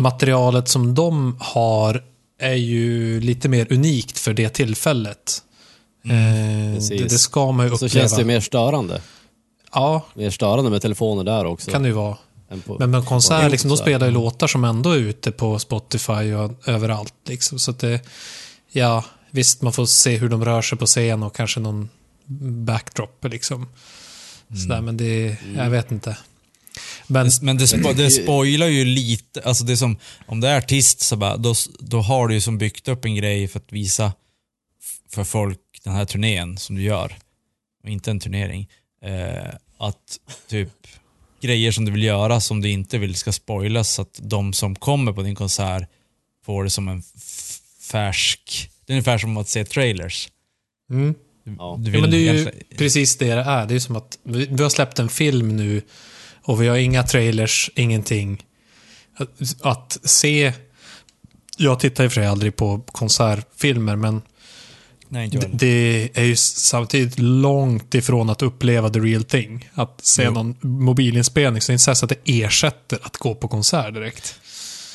[0.00, 2.04] materialet som de har
[2.40, 5.42] är ju lite mer unikt för det tillfället.
[6.04, 6.88] Eh, precis.
[6.98, 7.92] det, det ska man ju Så uppleva.
[8.08, 9.00] känns det mer störande.
[9.72, 11.70] Ja, Mer störande med telefoner där också.
[11.70, 12.16] kan det ju vara.
[12.66, 16.32] på- Men med konsert, liksom, de spelar ju låtar som ändå är ute på Spotify
[16.34, 17.14] och överallt.
[17.26, 17.58] Liksom.
[17.58, 18.00] Så det,
[18.72, 21.88] ja, visst man får se hur de rör sig på scen och kanske någon
[22.64, 23.68] backdrop liksom.
[24.62, 26.16] Sådär, men det, jag vet inte.
[27.08, 29.96] Men, Men det, spo, det spoilar ju lite, alltså det som,
[30.26, 33.14] om det är artist så bara, då, då har du ju som byggt upp en
[33.14, 34.12] grej för att visa
[35.10, 37.16] för folk den här turnén som du gör.
[37.84, 38.68] Och inte en turnering.
[39.04, 40.70] Eh, att typ
[41.40, 44.74] grejer som du vill göra som du inte vill ska spoilas så att de som
[44.76, 45.88] kommer på din konsert
[46.44, 47.02] får det som en
[47.90, 50.28] färsk, det är ungefär som att se trailers.
[50.90, 51.14] mm.
[51.58, 51.76] Ja.
[51.80, 53.66] Du Ja, men det är ju egentligen- precis det det är.
[53.66, 55.82] Det är som att vi, vi har släppt en film nu
[56.42, 58.42] och vi har inga trailers, ingenting.
[59.16, 60.52] Att, att se...
[61.56, 64.22] Jag tittar i och för sig aldrig på konsertfilmer, men
[65.10, 69.68] Nej, det, är ju samtidigt långt ifrån att uppleva the real thing.
[69.74, 70.30] Att se Jo.
[70.30, 74.40] någon mobilinspelning, så det är inte så att det ersätter att gå på konsert direkt.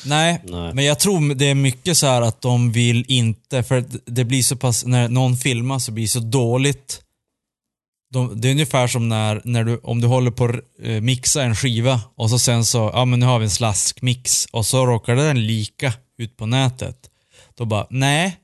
[0.04, 0.74] Nej, Nej.
[0.74, 4.42] men jag tror det är mycket så här att de vill inte, för det blir
[4.42, 7.00] så pass, när någon filmar så blir det så dåligt.
[8.14, 11.42] De, det är ungefär som när, när du, om du håller på att eh, mixa
[11.42, 14.86] en skiva och så sen så, ja men nu har vi en slaskmix och så
[14.86, 16.96] råkar den lika ut på nätet.
[17.54, 18.36] Då bara, nej.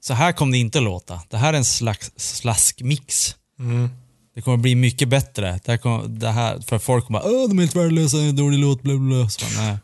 [0.00, 1.20] Så här kommer det inte låta.
[1.30, 3.36] Det här är en slags slaskmix.
[3.58, 3.88] Mm.
[4.34, 5.60] Det kommer bli mycket bättre.
[5.64, 8.36] Det här kommer, det här, för folk kommer bara, åh de är helt värdelösa, en
[8.36, 9.28] dålig låt, bla bla bla.
[9.30, 9.76] Så nej.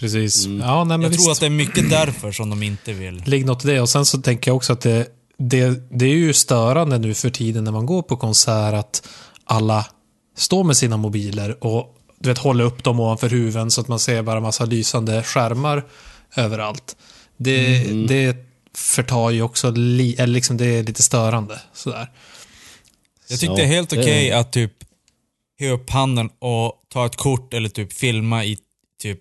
[0.00, 0.46] Precis.
[0.46, 1.22] Ja, nej, men Jag visst.
[1.22, 3.22] tror att det är mycket därför som de inte vill.
[3.26, 3.80] ligger något i det.
[3.80, 5.06] Och sen så tänker jag också att det,
[5.40, 9.08] det, det är ju störande nu för tiden när man går på konsert att
[9.44, 9.86] alla
[10.36, 13.98] står med sina mobiler och du vet, håller upp dem ovanför huven så att man
[13.98, 15.84] ser bara massa lysande skärmar
[16.36, 16.96] överallt.
[17.36, 18.36] Det, det
[18.74, 21.60] förtar ju också, li, eller liksom det är lite störande.
[21.72, 22.10] Sådär.
[23.28, 24.72] Jag tyckte det är helt okej att typ
[25.60, 28.58] höja upp handen och ta ett kort eller typ filma i
[29.02, 29.20] typ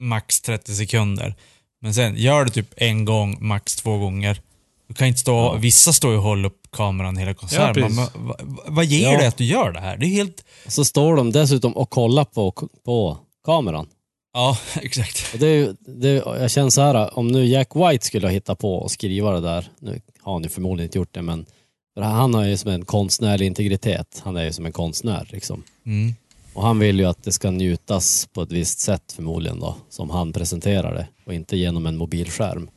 [0.00, 1.34] max 30 sekunder.
[1.80, 4.40] Men sen, gör det typ en gång, max två gånger.
[4.88, 7.74] Du kan inte stå, vissa står ju och håller upp kameran hela konserten.
[7.74, 7.96] precis.
[7.96, 9.18] Man, vad, vad ger Ja.
[9.18, 9.96] det att du gör det här?
[9.96, 10.44] Det är helt...
[10.66, 12.52] Så står de dessutom och kollar på,
[12.84, 13.86] på kameran.
[14.32, 15.30] Ja, exakt.
[15.32, 18.74] Och det det, jag känner så här, om nu Jack White skulle ha hittat på
[18.76, 21.46] och skriva det där, nu har han ju förmodligen inte gjort det, men
[21.94, 24.20] för han har ju som en konstnärlig integritet.
[24.24, 25.62] Han är ju som en konstnär liksom.
[25.86, 26.14] Mm.
[26.54, 30.10] Och han vill ju att det ska njutas på ett visst sätt förmodligen då, som
[30.10, 32.70] han presenterar det och inte genom en mobilskärm.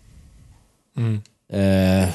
[0.97, 1.21] Mm.
[1.51, 2.09] Eh,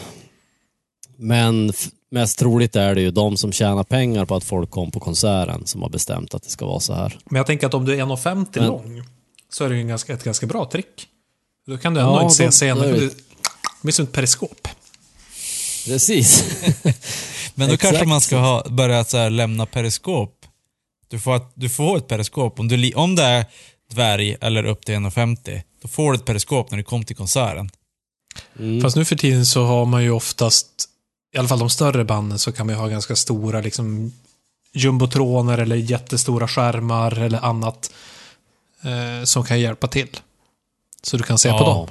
[1.17, 1.73] men
[2.11, 5.67] mest troligt är det ju de som tjänar pengar på att folk kom på konserten
[5.67, 7.19] som har bestämt att det ska vara så här.
[7.25, 9.03] Men jag tänker att om du är 1,50 Men- lång
[9.51, 11.07] så är det ju en ganska, ett ganska bra trick.
[11.67, 12.93] Då kan du ändå Ja, inte se scenen.
[12.93, 13.11] det-
[13.83, 14.69] blir som ett periskop.
[15.87, 16.45] Precis.
[17.55, 20.47] Men då Exakt kanske man ska ha börjat så här lämna periskop.
[21.09, 22.61] Du får, ett- du får ett periskop.
[22.61, 23.45] Om, du, om det är
[23.91, 27.71] dvärg eller upp till 1,50 då får du ett periskop när du kommer till konserten.
[28.59, 28.81] Mm.
[28.83, 30.69] Fast nu för tiden så har man ju oftast,
[31.35, 34.13] i alla fall de större banden, så kan man ju ha ganska stora liksom
[34.73, 37.91] jumbotroner eller jättestora skärmar eller annat
[38.85, 40.09] eh, som kan hjälpa till.
[41.03, 41.65] Så du kan se på Ja.
[41.65, 41.89] dem.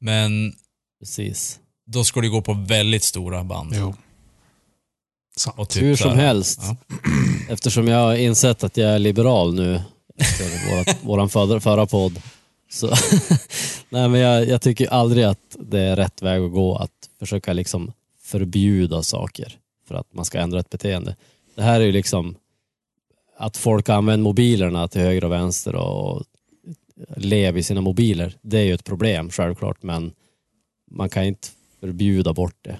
[0.00, 0.54] Men
[1.00, 1.58] Precis.
[1.86, 3.72] då ska du gå på väldigt stora band.
[3.74, 3.94] Jo.
[5.56, 6.76] Och typ Hur som helst, Ja.
[7.48, 9.82] eftersom jag har insett att jag är liberal nu
[10.18, 12.22] efter vårat, våran förra podd.
[12.74, 12.86] Så,
[13.88, 17.52] nej men jag, jag tycker aldrig att det är rätt väg att gå att försöka
[17.52, 19.58] liksom förbjuda saker
[19.88, 21.16] för att man ska ändra ett beteende.
[21.54, 22.36] Det här är ju liksom
[23.36, 26.22] att folk använder mobilerna till höger och vänster och
[27.16, 28.36] lever i sina mobiler.
[28.42, 30.12] Det är ju ett problem självklart men
[30.90, 31.48] man kan inte
[31.80, 32.76] förbjuda bort det.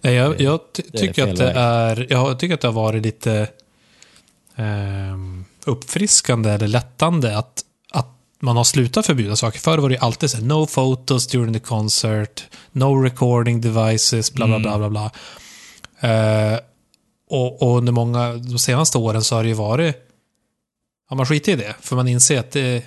[0.00, 3.48] Nej, jag, jag ty- tycker att det är, jag tycker att det har varit lite
[4.56, 7.63] ehm, uppfriskande eller lättande att
[8.44, 9.58] man har slutat förbjuda saker.
[9.58, 12.42] Förr var det alltid så här, no photos during the concert,
[12.72, 15.10] no recording devices, bla bla bla bla bla.
[16.00, 16.58] Eh,
[17.30, 19.96] och, och under många, de senaste åren så har det ju varit,
[21.10, 22.84] ja man skiter i det, för man inser att det,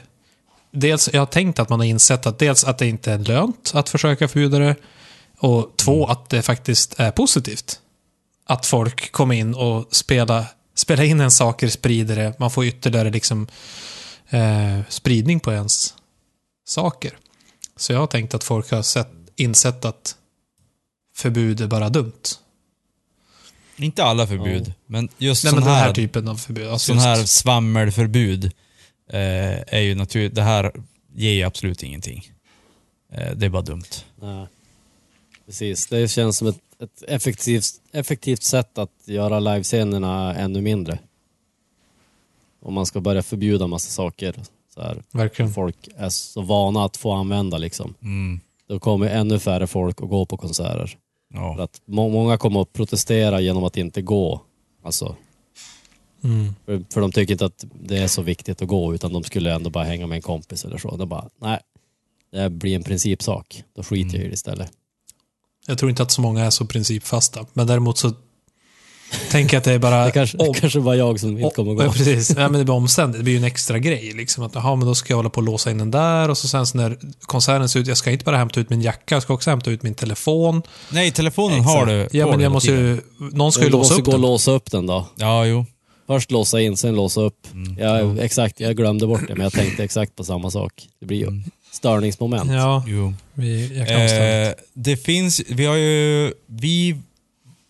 [0.72, 3.72] dels, jag har tänkt att man har insett att dels att det inte är lönt
[3.74, 4.76] att försöka förbjuda det,
[5.40, 7.80] och två, att det faktiskt är positivt.
[8.46, 10.46] Att folk kommer in och spelar,
[10.76, 13.48] spelar in en saker, sprider det, man får ytterligare liksom
[14.30, 15.94] eh, spridning på ens
[16.66, 17.18] saker.
[17.76, 20.16] Så jag har tänkt att folk har sett, insett att
[21.16, 22.22] förbud är bara dumt.
[23.76, 26.68] Inte alla förbud, men just Nej, sån men den här, här typen av förbud.
[26.68, 28.46] Alltså sån just- här svammelförbud
[29.10, 30.36] eh, är ju naturligt.
[30.36, 30.72] Det här
[31.16, 32.32] ger ju absolut ingenting.
[33.14, 33.84] Eh, det är bara dumt.
[34.22, 34.48] Nej.
[35.46, 41.00] Precis, det känns som ett, ett effektivt, effektivt sätt att göra livescenerna ännu mindre.
[42.62, 44.36] Om man ska börja förbjuda massa saker
[44.74, 45.54] så här, Verkligen.
[45.54, 47.94] folk är så vana att få använda liksom.
[48.02, 48.40] Mm.
[48.68, 50.88] Då kommer ännu färre folk att gå på konserter.
[51.32, 51.64] För Ja.
[51.64, 54.42] att må- många kommer att protestera genom att inte gå.
[54.84, 55.16] Alltså,
[56.24, 56.56] Mm.
[56.66, 59.54] för, för de tycker inte att det är så viktigt att gå utan de skulle
[59.54, 60.96] ändå bara hänga med en kompis eller så.
[60.98, 61.60] De bara, nej,
[62.32, 63.64] det blir en principsak.
[63.76, 64.72] Då skiter jag i det istället.
[65.68, 67.46] Jag tror inte att så många är så principfasta.
[67.54, 68.14] Men däremot så
[69.34, 70.06] jag att det är bara...
[70.06, 71.92] Det kanske, om- kanske var jag som inte kommer att Ja, gå.
[71.92, 72.30] precis.
[72.30, 73.20] Ja, men det blir omständigt.
[73.20, 74.12] Det blir ju en extra grej.
[74.16, 74.44] Liksom.
[74.44, 76.48] Att, aha, men då ska jag hålla på och låsa in den där och så
[76.48, 79.22] sen så när konserten ser ut, jag ska inte bara hämta ut min jacka, jag
[79.24, 80.62] ska också hämta ut min telefon.
[80.92, 82.08] Nej, telefonen har du.
[82.12, 83.02] Ja, men du jag måste ju...
[83.32, 84.22] Någon ska ju Du låsa måste upp gå och den.
[84.22, 85.08] låsa upp den då.
[85.16, 85.66] Ja, jo.
[86.08, 87.48] Först låsa in, sen låsa upp.
[87.54, 87.78] Mm.
[87.80, 90.74] Ja, exakt, jag glömde bort det, men jag tänkte exakt på samma sak.
[91.00, 91.42] Det blir ju
[91.72, 92.52] störningsmoment.
[92.52, 93.14] Ja, jo.
[93.34, 94.48] vi, jag.
[94.48, 96.98] Eh, det finns, vi har ju, vi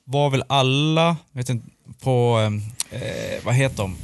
[0.08, 1.68] var väl alla, vet inte,
[2.02, 2.40] på,
[2.92, 3.96] eh, vad heter de?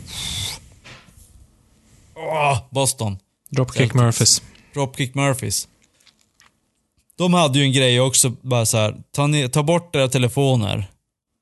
[2.16, 3.18] Åh, Boston.
[3.49, 4.41] Dropkick Murphys.
[4.74, 5.68] Dropkick Murphys.
[7.18, 10.86] De hade ju en grej också, bara så här, ta, ner, ta bort era telefoner.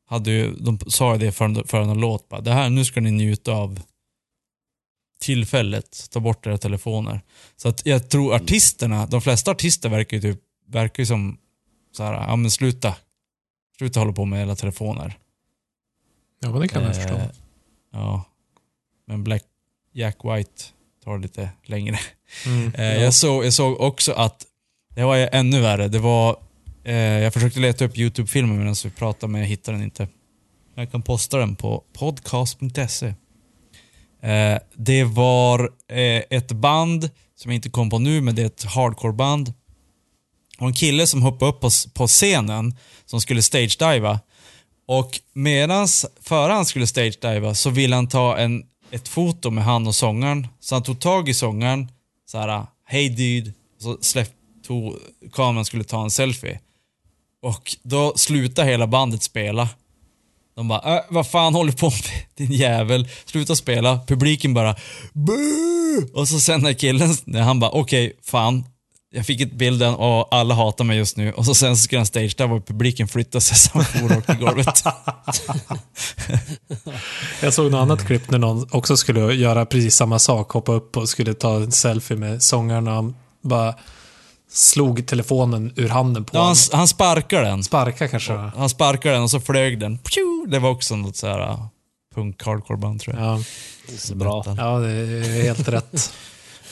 [0.09, 3.01] Hade ju, de sa ju det för, för en låt bara, det här, nu ska
[3.01, 3.80] ni njuta av
[5.22, 6.07] tillfället.
[6.12, 7.22] Ta bort era telefoner.
[7.57, 11.38] Så att jag tror artisterna, de flesta artister verkar ju typ, verkar ju som
[11.91, 12.95] så här, ja men sluta.
[13.82, 15.17] Sluta hålla på med era telefoner.
[16.39, 17.13] Ja, men det kan jag förstå.
[17.13, 17.25] Eh,
[17.91, 18.23] Ja.
[19.07, 19.43] Men Black
[19.93, 20.63] Jack White
[21.03, 21.99] tar lite längre.
[22.45, 22.75] Mm.
[22.75, 24.45] Eh, jag, såg, jag såg också att
[24.95, 25.88] det var ännu värre.
[25.88, 26.38] Det var,
[26.84, 30.07] eh, jag försökte leta upp YouTube-filmen medan vi pratade men jag hittade den inte.
[30.75, 33.13] Jag kan posta den på podcast.se.
[34.21, 38.45] Eh, det var eh, ett band som jag inte kom på nu, men det är
[38.45, 39.53] ett hardcore-band.
[40.62, 44.20] Och en kille som hoppade upp på, på scenen som skulle stage-diva.
[44.88, 49.88] Och medans, före han skulle stage-diva så ville han ta en, ett foto med han
[49.88, 50.47] och sångaren.
[50.59, 51.91] Så han tog tag i sångaren,
[52.32, 53.53] så här, hej dude.
[53.80, 54.36] Så släppte
[54.68, 54.95] tog,
[55.34, 56.59] kameran skulle ta en selfie.
[57.41, 59.70] Och då slutade hela bandet spela.
[60.55, 62.01] De bara, äh, vad fan håller du på med
[62.36, 63.07] din jävel?
[63.26, 63.99] Sluta spela.
[64.07, 64.76] Publiken bara,
[65.14, 66.09] Boo!
[66.14, 68.66] Och så sen när killen, när han bara, okej, fan.
[69.14, 71.32] Jag fick ett bilden och alla hatar mig just nu.
[71.34, 74.38] Och så sen så skulle han stage där och publiken flyttade sig han for i
[74.38, 74.84] golvet.
[77.41, 80.51] Jag såg något annat klipp när någon också skulle göra precis samma sak.
[80.51, 83.76] Hoppa upp och skulle ta en selfie med sångaren och han bara
[84.51, 86.57] slog telefonen ur handen på Ja, han, honom.
[86.72, 87.64] han sparkar den.
[87.64, 88.34] Sparka kanske.
[88.34, 89.97] Han sparkade den och så flög den.
[89.97, 90.45] Pju!
[90.47, 91.66] Det var också något så här uh,
[92.16, 93.26] punk hardcore band tror jag.
[93.26, 93.39] Ja,
[93.97, 94.43] Så bra.
[94.57, 96.14] ja, det är helt rätt.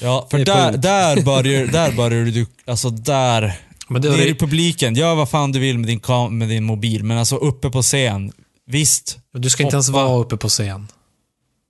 [0.01, 3.59] Ja, för är där, där börjar där börjar du, alltså där.
[3.87, 6.63] Men det, i det, publiken, gör vad fan du vill med din, kam- med din
[6.63, 8.31] mobil, men alltså uppe på scen.
[8.65, 10.05] Visst, du ska inte ens hoppa.
[10.05, 10.87] vara uppe på scen.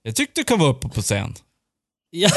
[0.03, 1.35] jag tyckte du kan vara uppe på scen.
[2.11, 2.29] Ja,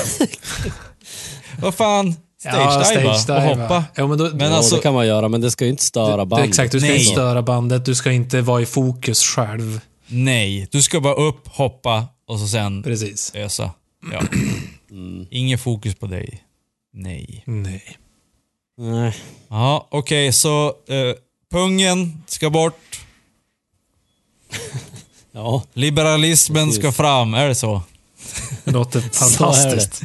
[1.60, 2.14] Vad fan,
[2.44, 2.50] Ja,
[2.84, 3.62] stage-diva och stage-diva.
[3.62, 3.84] hoppa.
[3.94, 5.84] Ja, men då, Men ja, alltså- det kan man göra, men det ska ju inte
[5.84, 6.48] störa det, bandet.
[6.48, 6.98] exakt, du ska Nej.
[7.00, 9.80] inte störa bandet, du ska inte vara i fokus själv.
[10.06, 13.32] Nej, du ska bara upp, hoppa och så sen Precis.
[13.34, 13.70] ösa.
[14.12, 14.22] Ja.
[14.92, 15.26] Mm.
[15.30, 16.42] Ingen fokus på dig.
[16.92, 17.42] Nej.
[17.46, 17.96] Nej.
[18.78, 19.14] Nej.
[19.48, 21.14] Ja, okej, så eh,
[21.50, 23.00] pungen ska bort.
[25.34, 26.80] Ja, Liberalismen Precis.
[26.82, 27.82] ska fram, är det så?
[28.64, 29.34] Det låter Så är det.
[29.36, 30.02] fantastiskt.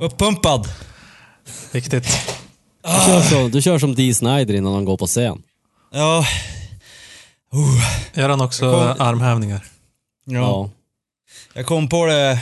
[0.00, 0.68] Uppumpad.
[1.72, 2.04] Viktigt.
[2.82, 5.42] du, kör som, du kör som Dee Snider innan han går på scen.
[5.92, 6.26] Ja.
[8.14, 9.66] Gör han också kom- armhävningar?
[10.24, 10.34] ja.
[10.40, 10.70] Ja.
[11.54, 12.38] Jag kom på det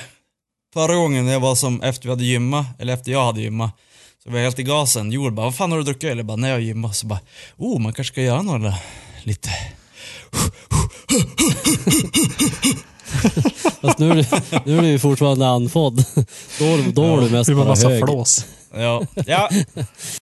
[0.74, 3.72] Förra gången jag var som efter vi hade gymma, eller efter jag hade gymma,
[4.22, 5.12] så var jag helt i gasen.
[5.12, 6.10] Joel bara, vad fan har du druckit?
[6.10, 6.94] Eller bara, när jag gymmade.
[6.94, 7.20] Så bara,
[7.56, 8.74] oh man kanske ska göra några
[9.22, 9.50] lite...
[13.80, 14.24] Fast nu, är du-
[14.64, 16.04] nu är du ju fortfarande andfådd.
[16.58, 18.04] Då, då är du mest Det bara massa hög.
[18.04, 18.44] flås.
[18.74, 19.48] Ja, ja.